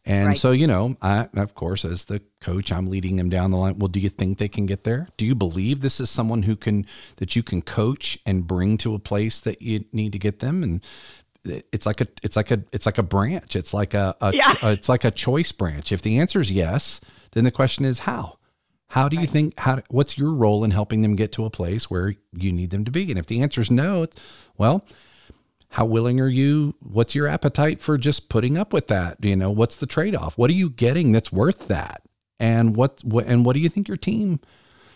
[0.06, 0.38] and Right.
[0.38, 3.78] so you know I of course as the coach I'm leading them down the line
[3.78, 6.56] well do you think they can get there do you believe this is someone who
[6.56, 10.40] can that you can coach and bring to a place that you need to get
[10.40, 10.82] them and
[11.44, 14.54] it's like a it's like a it's like a branch it's like a, a Yeah.
[14.62, 17.00] it's like a choice branch if the answer is yes
[17.32, 18.38] then the question is how
[18.94, 21.90] how do you think how what's your role in helping them get to a place
[21.90, 23.10] where you need them to be?
[23.10, 24.16] And if the answer is no it's,
[24.56, 24.86] well
[25.70, 26.76] how willing are you?
[26.78, 29.16] What's your appetite for just putting up with that?
[29.24, 30.38] You know what's the trade-off?
[30.38, 32.02] What are you getting that's worth that?
[32.38, 34.38] And what, what and what do you think your team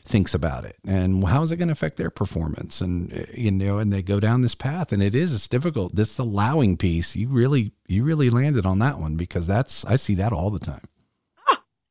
[0.05, 0.77] thinks about it?
[0.87, 2.81] And how is it going to affect their performance?
[2.81, 5.97] And uh, you know and they go down this path and it is it's difficult.
[5.97, 10.15] This allowing piece you really you really landed on that one because that's i see
[10.15, 10.88] that all the time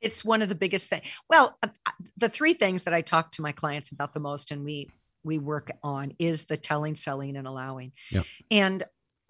[0.01, 1.03] it's one of the biggest things.
[1.29, 4.51] Well, uh, uh, the three things that I talk to my clients about the most
[4.51, 4.89] and we
[5.23, 7.91] we work on is the telling, selling and allowing.
[8.11, 8.25] Yep.
[8.49, 8.83] And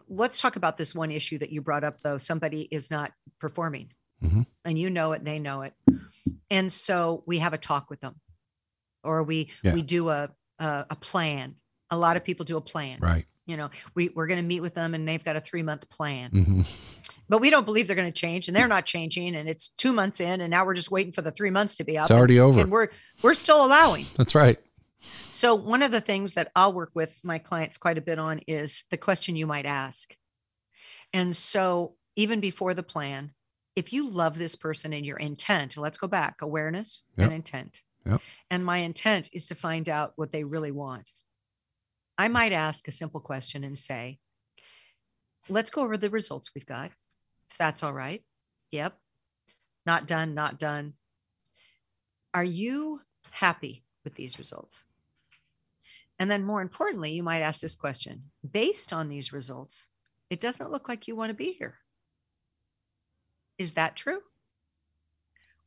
[0.08, 2.18] let's talk about this one issue that you brought up though.
[2.20, 3.92] Somebody is not performing.
[4.24, 4.46] Mhm.
[4.64, 5.74] And you know it, they know it.
[6.52, 8.16] And so we have a talk with them.
[9.04, 9.74] Or we Yeah.
[9.74, 11.56] we do a, a a plan.
[11.90, 13.00] A lot of people do a plan.
[13.00, 15.64] right You know, we, we're going to meet with them and they've got a three
[15.64, 16.62] month plan hmm
[17.30, 19.94] but we don't believe they're going to change and they're not changing and it's two
[19.94, 22.06] months in and now we're just waiting for the three months to be up.
[22.06, 22.62] It's already and, over.
[22.62, 22.90] And we're
[23.22, 24.06] we're still allowing.
[24.16, 24.58] That's right.
[25.30, 28.40] So one of the things that i'll work with my clients quite a bit on
[28.48, 30.16] is the question you might ask.
[31.14, 33.32] And so even before the plan
[33.76, 37.26] if you love this person and your intent let's go back awareness Yep.
[37.26, 37.82] and intent.
[38.06, 38.22] Yep.
[38.50, 41.12] and my intent is to find out what they really want.
[42.18, 44.18] I might ask a simple question and say,
[45.50, 46.92] let's go over the results we've got,
[47.50, 48.24] if that's all right.
[48.72, 48.98] Yep.
[49.86, 50.94] Not done, not done.
[52.34, 54.86] Are you happy with these results?
[56.20, 59.90] And then, more importantly, you might ask this question based on these results,
[60.30, 61.76] it doesn't look like you want to be here.
[63.58, 64.20] Is that true?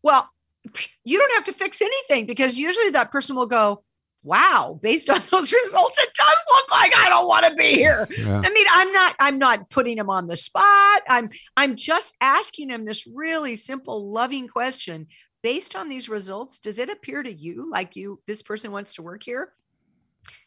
[0.03, 0.28] Well,
[1.05, 3.83] you don't have to fix anything because usually that person will go,
[4.25, 8.09] wow, based on those results, it does look like I don't want to be here.
[8.16, 8.43] Yeah.
[8.45, 11.03] I mean, I'm not, I'm not putting him on the spot.
[11.09, 15.07] I'm, I'm just asking him this really simple, loving question.
[15.43, 19.03] Based on these results, does it appear to you like you, this person wants to
[19.03, 19.53] work here?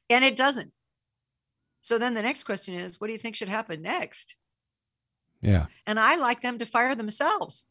[0.10, 0.72] And it doesn't.
[1.82, 4.36] So then the next question is, what do you think should happen next?
[5.42, 5.66] Yeah.
[5.88, 7.68] And I like them to fire themselves.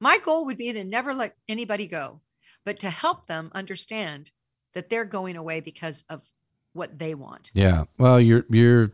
[0.00, 2.22] My goal would be to never let anybody go,
[2.64, 4.30] but to help them understand
[4.74, 6.22] that they're going away because of
[6.72, 7.50] what they want.
[7.54, 7.84] Yeah.
[7.98, 8.92] Well, you're you're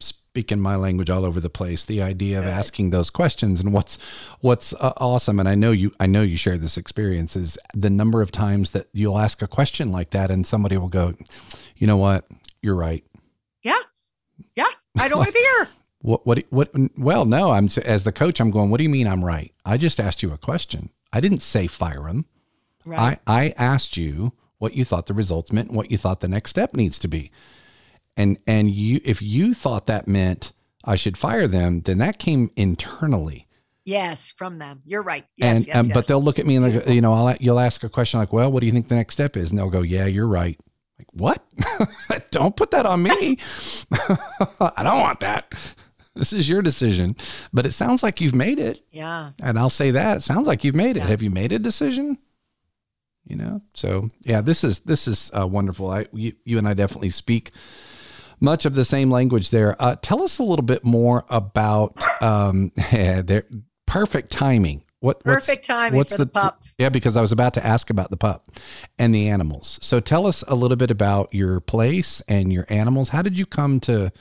[0.00, 1.84] speaking my language all over the place.
[1.84, 3.98] The idea of asking those questions and what's
[4.40, 7.90] what's uh, awesome and I know you I know you share this experience is the
[7.90, 11.14] number of times that you'll ask a question like that and somebody will go,
[11.76, 12.26] "You know what?
[12.62, 13.04] You're right."
[13.62, 13.78] Yeah.
[14.54, 14.68] Yeah.
[14.98, 15.68] I don't want to be here.
[16.02, 19.06] What what what well, no, I'm as the coach I'm going, "What do you mean
[19.06, 19.52] I'm right?
[19.66, 20.88] I just asked you a question.
[21.12, 22.24] I didn't say fire him.
[22.86, 23.20] Right.
[23.26, 26.28] I I asked you what you thought the results meant and what you thought the
[26.28, 27.32] next step needs to be.
[28.16, 30.52] And and you if you thought that meant
[30.84, 33.48] I should fire them, then that came internally.
[33.84, 34.82] Yes, from them.
[34.84, 35.24] You're right.
[35.36, 35.94] Yes, and yes, um, yes.
[35.94, 38.32] but they'll look at me and they you know, I'll, you'll ask a question like,
[38.32, 40.60] "Well, what do you think the next step is?" And they'll go, "Yeah, you're right."
[40.98, 41.42] Like, "What?
[42.30, 43.38] don't put that on me.
[44.60, 45.54] I don't want that."
[46.14, 47.16] This is your decision,
[47.52, 48.82] but it sounds like you've made it.
[48.90, 49.30] Yeah.
[49.40, 50.18] And I'll say that.
[50.18, 51.00] It sounds like you've made it.
[51.00, 51.06] Yeah.
[51.06, 52.18] Have you made a decision?
[53.26, 53.62] You know?
[53.74, 55.90] So yeah this is this is uh, wonderful.
[55.90, 57.52] I you, you and i definitely speak
[58.40, 59.80] much of the same language there.
[59.80, 63.44] Uh, tell us a little bit more about um their
[63.86, 64.82] perfect timing.
[65.00, 66.62] What perfect timing what's the, the, pup.
[66.76, 68.48] Yeah because i was about to ask about the pup
[68.98, 69.78] and the animals.
[69.82, 73.08] So tell us a little bit about your place and your animals.
[73.08, 74.12] How did you come to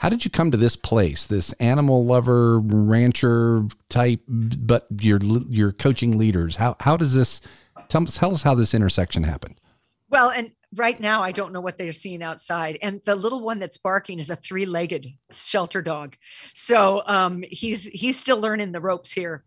[0.00, 5.72] how did you come to this place this animal lover rancher type but you're you're
[5.72, 6.56] coaching leaders?
[6.56, 7.40] How how does this
[7.88, 9.60] Tell, tell us how this intersection happened.
[10.08, 12.78] Well, and right now I don't know what they're seeing outside.
[12.82, 16.16] And the little one that's barking is a three-legged shelter dog.
[16.54, 19.44] So um, he's he's still learning the ropes here.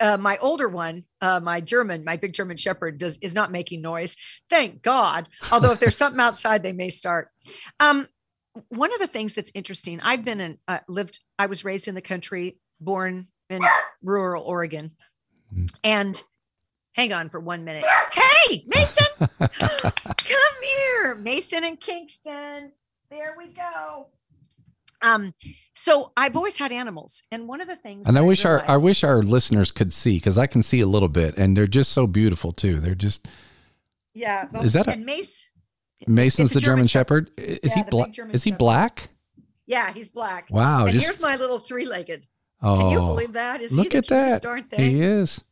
[0.00, 3.82] Uh, my older one, uh, my German, my big German Shepherd, does is not making
[3.82, 4.16] noise.
[4.48, 5.28] Thank God.
[5.52, 7.28] Although if there's something outside, they may start.
[7.78, 8.08] Um,
[8.68, 11.94] one of the things that's interesting, I've been in, uh, lived, I was raised in
[11.94, 13.62] the country, born in
[14.02, 14.90] rural Oregon,
[15.54, 15.70] mm.
[15.84, 16.20] and
[16.92, 17.84] hang on for one minute.
[18.12, 19.06] Hey, Mason,
[19.38, 21.14] come here.
[21.14, 22.72] Mason and Kingston.
[23.10, 24.08] There we go.
[25.02, 25.34] Um,
[25.74, 28.64] so I've always had animals, and one of the things, and I wish I our
[28.68, 31.66] I wish our listeners could see because I can see a little bit, and they're
[31.66, 32.80] just so beautiful too.
[32.80, 33.26] They're just,
[34.14, 34.46] yeah.
[34.52, 35.46] Well, is that a Mace?
[36.06, 37.30] Mason's the German, German Shepherd.
[37.38, 38.18] Is yeah, he black?
[38.32, 39.08] Is he black?
[39.66, 40.48] Yeah, he's black.
[40.50, 40.86] Wow.
[40.86, 42.26] And just, here's my little three-legged.
[42.62, 43.60] Oh, Can you believe that?
[43.60, 44.44] Is look at that.
[44.72, 45.44] He is.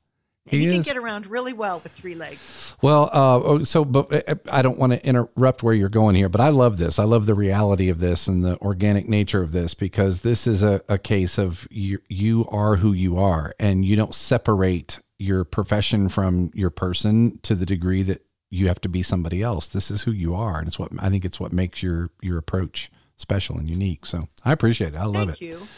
[0.48, 2.74] He, he can get around really well with three legs.
[2.82, 6.28] Well, uh, oh, so but uh, I don't want to interrupt where you're going here,
[6.28, 6.98] but I love this.
[6.98, 10.62] I love the reality of this and the organic nature of this because this is
[10.62, 15.44] a, a case of you, you are who you are, and you don't separate your
[15.44, 19.68] profession from your person to the degree that you have to be somebody else.
[19.68, 22.38] This is who you are, and it's what I think it's what makes your your
[22.38, 24.06] approach special and unique.
[24.06, 24.96] So I appreciate it.
[24.96, 25.38] I love Thank it.
[25.38, 25.68] Thank you.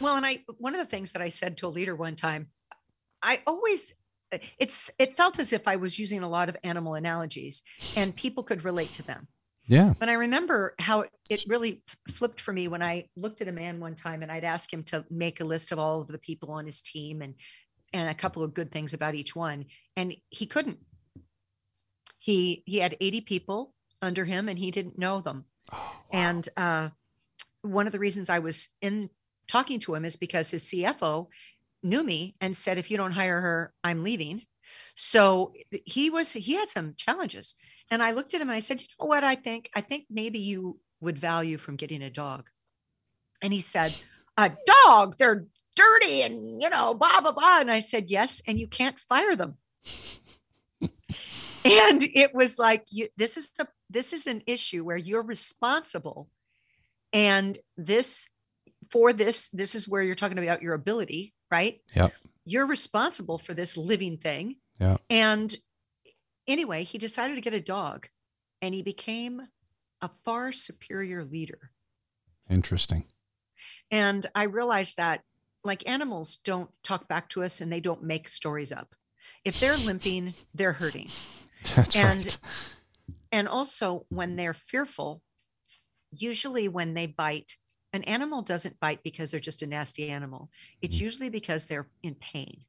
[0.00, 2.48] Well, and I one of the things that I said to a leader one time,
[3.22, 3.94] I always
[4.58, 7.62] it's it felt as if I was using a lot of animal analogies
[7.96, 9.28] and people could relate to them.
[9.66, 9.94] Yeah.
[9.98, 13.80] But I remember how it really flipped for me when I looked at a man
[13.80, 16.50] one time and I'd ask him to make a list of all of the people
[16.50, 17.34] on his team and
[17.92, 19.66] and a couple of good things about each one
[19.96, 20.78] and he couldn't.
[22.18, 25.46] He he had 80 people under him and he didn't know them.
[25.72, 25.92] Oh, wow.
[26.12, 26.88] And uh
[27.62, 29.08] one of the reasons I was in
[29.46, 31.28] talking to him is because his CFO
[31.84, 34.42] knew me and said, if you don't hire her, I'm leaving.
[34.94, 35.52] So
[35.84, 37.54] he was, he had some challenges.
[37.90, 39.70] And I looked at him and I said, you know what I think?
[39.74, 42.48] I think maybe you would value from getting a dog.
[43.42, 43.94] And he said,
[44.36, 44.52] a
[44.86, 47.60] dog, they're dirty and, you know, blah, blah, blah.
[47.60, 48.42] And I said, yes.
[48.46, 49.56] And you can't fire them.
[50.80, 56.28] and it was like, you, this is the, this is an issue where you're responsible.
[57.12, 58.28] And this,
[58.90, 61.80] for this, this is where you're talking about your ability right?
[61.94, 62.08] Yeah.
[62.44, 64.56] You're responsible for this living thing.
[64.80, 64.98] Yeah.
[65.08, 65.54] And
[66.46, 68.08] anyway, he decided to get a dog
[68.60, 69.48] and he became
[70.00, 71.70] a far superior leader.
[72.50, 73.04] Interesting.
[73.90, 75.22] And I realized that
[75.62, 78.94] like animals don't talk back to us and they don't make stories up.
[79.44, 81.10] If they're limping, they're hurting.
[81.74, 82.38] That's and right.
[83.32, 85.22] and also when they're fearful,
[86.10, 87.56] usually when they bite,
[87.94, 90.50] an animal doesn't bite because they're just a nasty animal.
[90.82, 91.00] It's Mm.
[91.00, 92.64] usually because they're in pain.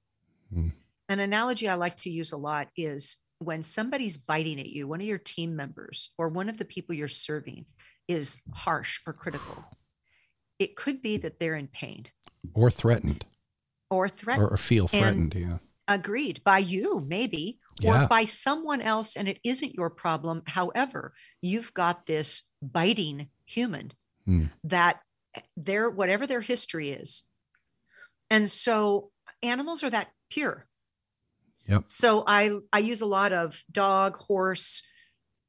[0.54, 0.72] Mm.
[1.10, 5.02] An analogy I like to use a lot is when somebody's biting at you, one
[5.02, 7.66] of your team members or one of the people you're serving
[8.08, 9.66] is harsh or critical.
[10.60, 12.06] It could be that they're in pain
[12.54, 13.26] Or threatened,
[13.90, 14.46] or threatened.
[14.48, 15.34] or, or feel threatened.
[15.36, 15.58] yeah.
[15.88, 18.06] agreed by you maybe Yeah.
[18.06, 23.92] or by someone else and it isn't your problem however you've got this biting human
[24.26, 24.46] Hmm.
[24.64, 25.02] that
[25.58, 27.24] their whatever their history is
[28.30, 29.12] and so
[29.44, 30.66] animals are that pure
[31.68, 31.84] Yep.
[31.88, 34.84] so i i use a lot of dog horse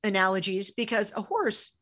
[0.04, 1.76] analogies because a horse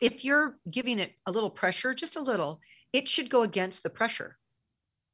[0.00, 2.60] if you're giving it a little pressure just a little
[2.92, 4.38] it should go against the pressure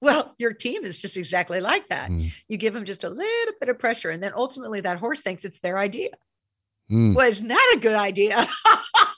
[0.01, 2.31] well your team is just exactly like that Mm.
[2.49, 5.45] you give them just a little bit of pressure and then ultimately that horse thinks
[5.45, 6.11] it's their idea
[6.91, 7.15] Mm.
[7.15, 8.47] well isn't that a good idea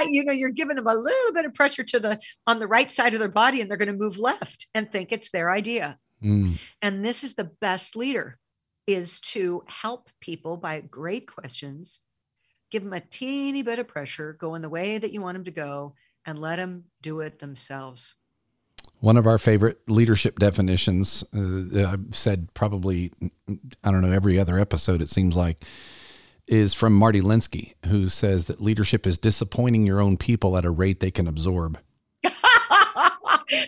[0.00, 2.90] you know you're giving them a little bit of pressure to the on the right
[2.90, 5.98] side of their body and they're going to move left and think it's their idea
[6.22, 6.58] Mm.
[6.80, 8.38] and this is the best leader
[8.86, 11.98] is to help people by great questions
[12.70, 15.44] give them a teeny bit of pressure go in the way that you want them
[15.44, 18.14] to go and let them do it themselves
[19.00, 23.10] One of our favorite leadership definitions, uh, I've said probably,
[23.82, 25.64] I don't know, every other episode, it seems like,
[26.46, 30.70] is from Marty Linsky, who says that leadership is disappointing your own people at a
[30.70, 31.78] rate they can absorb.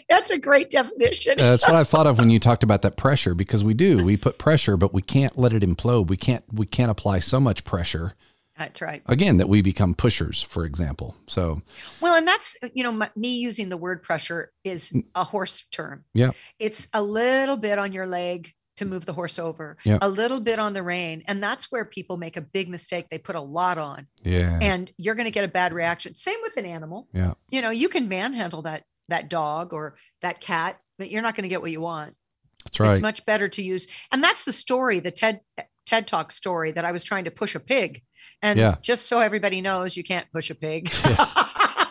[0.09, 3.35] that's a great definition that's what I thought of when you talked about that pressure,
[3.35, 6.09] because we do, we put pressure, but we can't let it implode.
[6.09, 8.15] We can't, we can't apply so much pressure
[8.57, 11.17] that's right again that we become pushers, for example.
[11.27, 11.61] So
[12.01, 16.05] Well, and that's, you know, my, me using the word pressure is a horse term.
[16.15, 16.31] Yeah.
[16.59, 19.99] It's a little bit on your leg to move the horse over, Yeah.
[20.03, 21.23] a little bit on the rein.
[21.29, 23.07] And that's where people make a big mistake.
[23.11, 26.15] They put a lot on yeah, and you're going to get a bad reaction.
[26.15, 27.09] Same with an animal.
[27.13, 31.35] yeah, You know, you can manhandle that that dog or that cat, but you're not
[31.37, 32.17] going to get what you want.
[32.65, 32.91] that's right.
[32.93, 33.87] It's much better to use.
[34.11, 35.41] And that's the story, the TED
[35.87, 38.03] TED Talk story that I was trying to push a pig.
[38.41, 38.77] And Yeah.
[38.81, 40.91] just so everybody knows, you can't push a pig.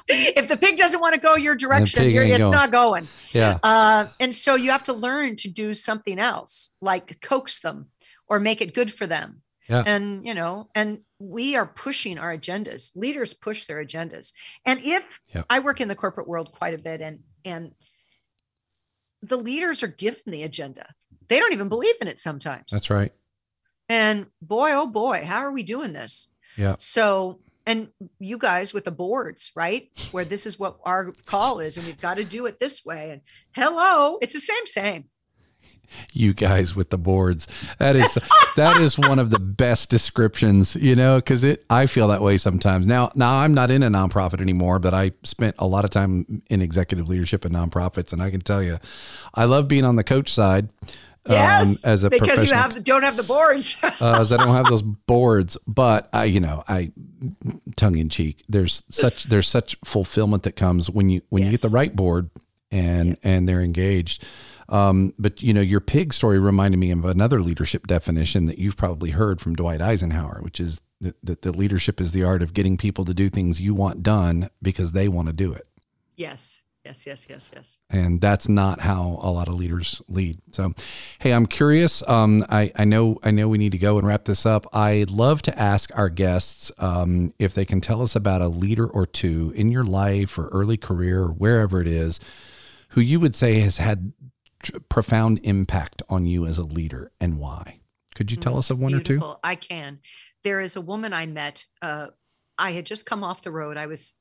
[0.08, 2.52] if the pig doesn't want to go your direction, you're, it's going.
[2.52, 3.08] not going.
[3.32, 7.88] yeah, Uh, and so you have to learn to do something else, like coax them
[8.28, 9.42] or make it good for them.
[9.70, 9.84] Yeah.
[9.86, 12.96] And, you know, and we are pushing our agendas.
[12.98, 14.34] Leaders push their agendas.
[14.66, 15.46] And if Yep.
[15.50, 17.72] I work in the corporate world quite a bit and, and
[19.22, 20.94] the leaders are given the agenda,
[21.30, 22.66] they don't even believe in it sometimes.
[22.72, 23.12] that's right.
[23.90, 26.34] And boy, oh boy, how are we doing this?
[26.58, 26.76] Yeah.
[26.80, 27.90] So, and
[28.20, 29.90] you guys with the boards, right?
[30.12, 33.12] Where this is what our call is, and we've got to do it this way.
[33.12, 33.22] And
[33.56, 35.06] hello, it's the same, same.
[36.14, 37.48] you guys with the boards
[37.78, 38.18] that is
[38.56, 42.38] that is one of the best descriptions you know because it i feel that way
[42.38, 45.92] sometimes now now i'm not in a nonprofit anymore but i spent a lot of
[45.92, 48.78] time in executive leadership and nonprofits and i can tell you
[49.36, 50.70] i love being on the coach side
[51.28, 53.78] Yes, um, as a because you have don't have the boards.
[53.84, 56.92] uh, as I don't have those boards, but I, you know, I
[57.76, 58.44] tongue in cheek.
[58.50, 62.30] There's such there's such fulfillment that comes when you when you get the right board
[62.72, 64.26] and and they're engaged.
[64.70, 68.78] Um, but you know, your pig story reminded me of another leadership definition that you've
[68.78, 72.54] probably heard from Dwight Eisenhower, which is that, that the leadership is the art of
[72.54, 75.68] getting people to do things you want done because they want to do it.
[76.16, 77.80] yes, yes, yes, yes, yes.
[77.90, 80.40] and that's not how a lot of leaders lead.
[80.52, 80.74] So,
[81.20, 82.08] hey, I'm curious.
[82.08, 84.68] Um, I I know I know we need to go and wrap this up.
[84.76, 88.88] I'd love to ask our guests um, if they can tell us about a leader
[88.88, 92.20] or two in your life or early career or wherever it is,
[92.90, 94.14] who you would say has had
[94.62, 97.80] tr- profound impact on you as a leader and why.
[98.16, 99.14] Could you tell Mm, us of one or two?
[99.16, 99.40] Beautiful.
[99.44, 100.00] I can.
[100.44, 101.66] There is a woman I met.
[101.82, 102.08] Uh,
[102.60, 103.76] I had just come off the road.
[103.78, 104.14] I was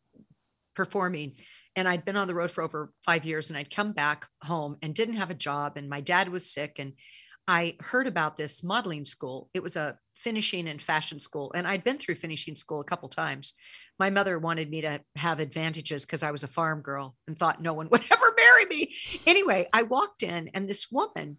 [0.74, 1.34] performing
[1.76, 4.76] and I'd been on the road for over five years and I'd come back home
[4.82, 5.76] and didn't have a job.
[5.76, 6.76] And my dad was sick.
[6.78, 6.94] And
[7.48, 9.48] I heard about this modeling school.
[9.54, 11.52] It was a finishing and fashion school.
[11.54, 13.54] And I'd been through finishing school a couple times.
[13.98, 17.60] My mother wanted me to have advantages because I was a farm girl and thought
[17.60, 18.94] no one would ever marry me.
[19.26, 21.38] Anyway, I walked in and this woman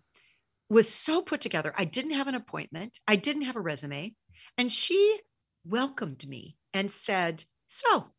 [0.70, 1.74] was so put together.
[1.78, 4.16] I didn't have an appointment, I didn't have a resume.
[4.58, 5.20] And she
[5.66, 8.13] welcomed me and said, So,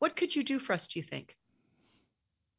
[0.00, 1.36] what could you do for us, do you think?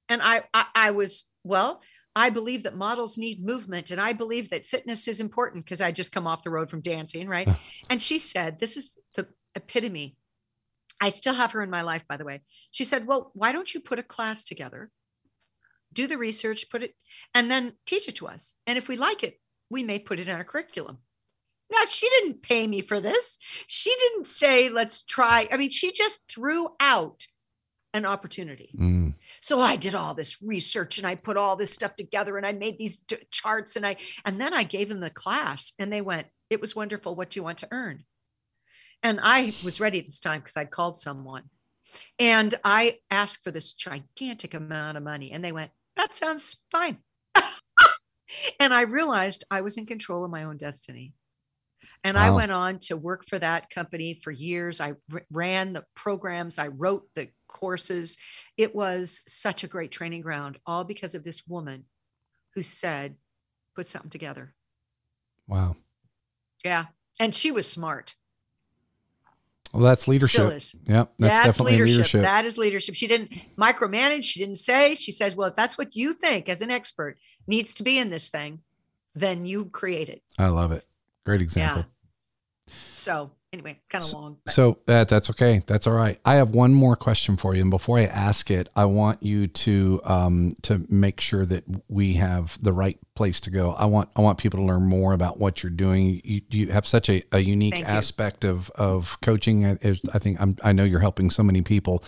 [0.07, 1.81] And I, I, I was, well,
[2.15, 5.91] I believe that models need movement and I believe that fitness is important because I
[5.91, 7.49] just come off the road from dancing, right?
[7.89, 10.15] And she said, This is the epitome
[11.01, 12.41] I still have her in my life, by the way.
[12.69, 14.91] She said, Well, why don't you put a class together,
[15.91, 16.93] do the research, put it,
[17.33, 18.55] and then teach it to us?
[18.67, 19.39] And if we like it,
[19.69, 20.99] we may put it in our curriculum.
[21.71, 23.39] Now, she didn't pay me for this.
[23.65, 25.47] She didn't say, Let's try.
[25.51, 27.25] I mean, she just threw out
[27.93, 28.71] an opportunity.
[28.77, 29.15] Mm.
[29.41, 32.53] So I did all this research and I put all this stuff together and I
[32.53, 36.01] made these d- charts and I and then I gave them the class and they
[36.01, 37.15] went, "It was wonderful.
[37.15, 38.05] What do you want to earn?"
[39.03, 41.43] And I was ready this time because I'd called someone.
[42.19, 46.99] And I asked for this gigantic amount of money and they went, "That sounds fine."
[48.59, 51.13] and I realized I was in control of my own destiny.
[52.03, 52.23] And wow.
[52.23, 54.81] I went on to work for that company for years.
[54.81, 58.17] I r- ran the programs, I wrote the courses.
[58.57, 61.85] It was such a great training ground, all because of this woman
[62.55, 63.15] who said,
[63.75, 64.53] put something together.
[65.47, 65.75] Wow.
[66.65, 66.85] Yeah.
[67.19, 68.15] And she was smart.
[69.73, 70.41] Well, that's leadership.
[70.85, 71.97] Yeah, that's, that's definitely leadership.
[71.97, 72.21] leadership.
[72.23, 72.95] That is leadership.
[72.95, 74.25] She didn't micromanage.
[74.25, 74.95] She didn't say.
[74.95, 78.09] She says, "Well, if that's what you think as an expert needs to be in
[78.09, 78.59] this thing,
[79.15, 80.85] then you create it." I love it.
[81.25, 81.85] Great example.
[82.67, 82.73] Yeah.
[82.91, 84.37] So anyway, kind of long.
[84.45, 84.53] But.
[84.53, 85.61] So that that's okay.
[85.65, 86.19] That's all right.
[86.25, 89.47] I have one more question for you, and before I ask it, I want you
[89.47, 93.73] to um, to make sure that we have the right place to go.
[93.73, 96.21] I want I want people to learn more about what you're doing.
[96.23, 98.51] You, you have such a, a unique Thank aspect you.
[98.51, 99.65] of of coaching.
[99.65, 99.77] I,
[100.13, 102.03] I think I'm, I know you're helping so many people.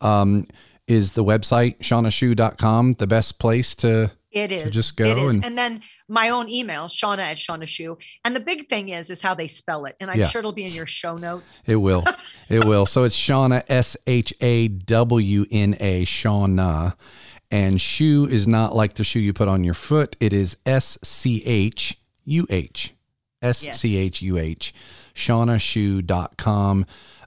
[0.00, 0.46] Um,
[0.86, 4.74] is the website shawnaschuh.com the best place to it is.
[4.74, 5.34] just go it is.
[5.36, 7.96] And, and, then my own email, Shawna at Shawna Schuh.
[8.24, 9.96] And the big thing is, is how they spell it.
[10.00, 10.26] And I'm yeah.
[10.26, 11.62] sure it'll be in your show notes.
[11.66, 12.04] It will.
[12.48, 12.84] it will.
[12.84, 16.94] So it's Shawna, S H A W N A, Shawna.
[17.50, 20.16] And shoe is not like the shoe you put on your foot.
[20.18, 22.92] It is S C H U H.
[23.40, 24.74] S C H U H.
[25.14, 26.86] ShawnaSchuh.com.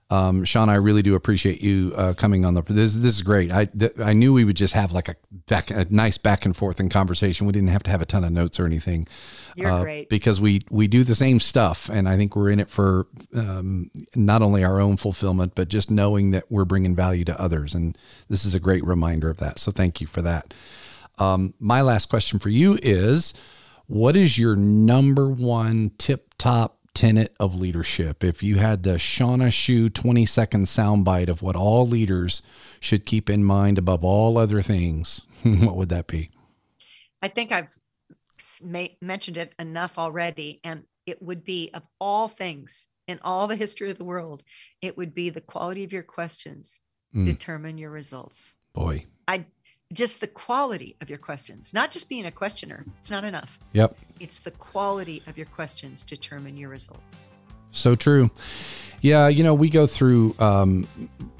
[0.09, 2.61] Um, Sean, I really do appreciate you uh, coming on the.
[2.61, 3.51] This this is great.
[3.51, 3.67] I
[3.99, 5.15] I knew we would just have like a
[5.47, 7.45] back a nice back and forth in conversation.
[7.45, 9.07] We didn't have to have a ton of notes or anything.
[9.55, 12.61] You're uh, great because we we do the same stuff, and I think we're in
[12.61, 17.25] it for um, not only our own fulfillment, but just knowing that we're bringing value
[17.25, 17.73] to others.
[17.73, 17.97] And
[18.29, 19.59] this is a great reminder of that.
[19.59, 20.53] So thank you for that.
[21.17, 23.33] Um, my last question for you is,
[23.87, 28.23] what is your number one tip top tenet of leadership.
[28.23, 32.41] If you had the Shawna Schuh 20 second soundbite of what all leaders
[32.79, 36.31] should keep in mind above all other things, what would that be?
[37.21, 37.77] I think I've
[38.99, 40.59] mentioned it enough already.
[40.63, 44.43] And it would be of all things in all the history of the world,
[44.81, 46.79] it would be the quality of your questions
[47.15, 47.23] mm.
[47.23, 48.55] determine your results.
[48.73, 49.05] Boy.
[49.27, 49.45] I
[49.93, 52.85] just the quality of your questions, not just being a questioner.
[52.99, 53.59] It's not enough.
[53.73, 53.97] Yep.
[54.19, 57.23] It's the quality of your questions determine your results.
[57.71, 58.31] So true.
[59.01, 60.87] Yeah, you know, we go through um,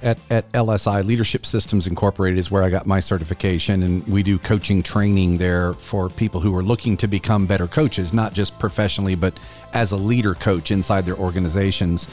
[0.04, 4.38] at, at LSI Leadership Systems Incorporated is where I got my certification, and we do
[4.38, 9.16] coaching training there for people who are looking to become better coaches, not just professionally,
[9.16, 9.40] but
[9.74, 12.08] as a leader coach inside their organizations.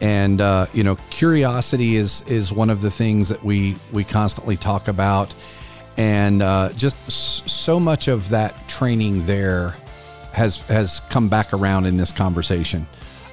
[0.00, 4.56] And uh, you know, curiosity is is one of the things that we we constantly
[4.56, 5.34] talk about
[5.96, 9.74] and uh, just so much of that training there
[10.32, 12.86] has has come back around in this conversation.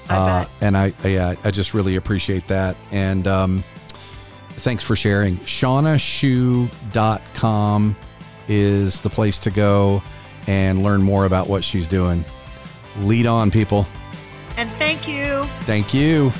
[0.09, 2.77] I uh, and I, I, I just really appreciate that.
[2.91, 3.63] And um,
[4.49, 5.37] thanks for sharing.
[5.39, 7.95] ShawnaSchuh.com
[8.47, 10.03] is the place to go
[10.47, 12.23] and learn more about what she's doing.
[12.99, 13.87] Lead on, people.
[14.57, 15.45] And thank you.
[15.61, 16.33] Thank you.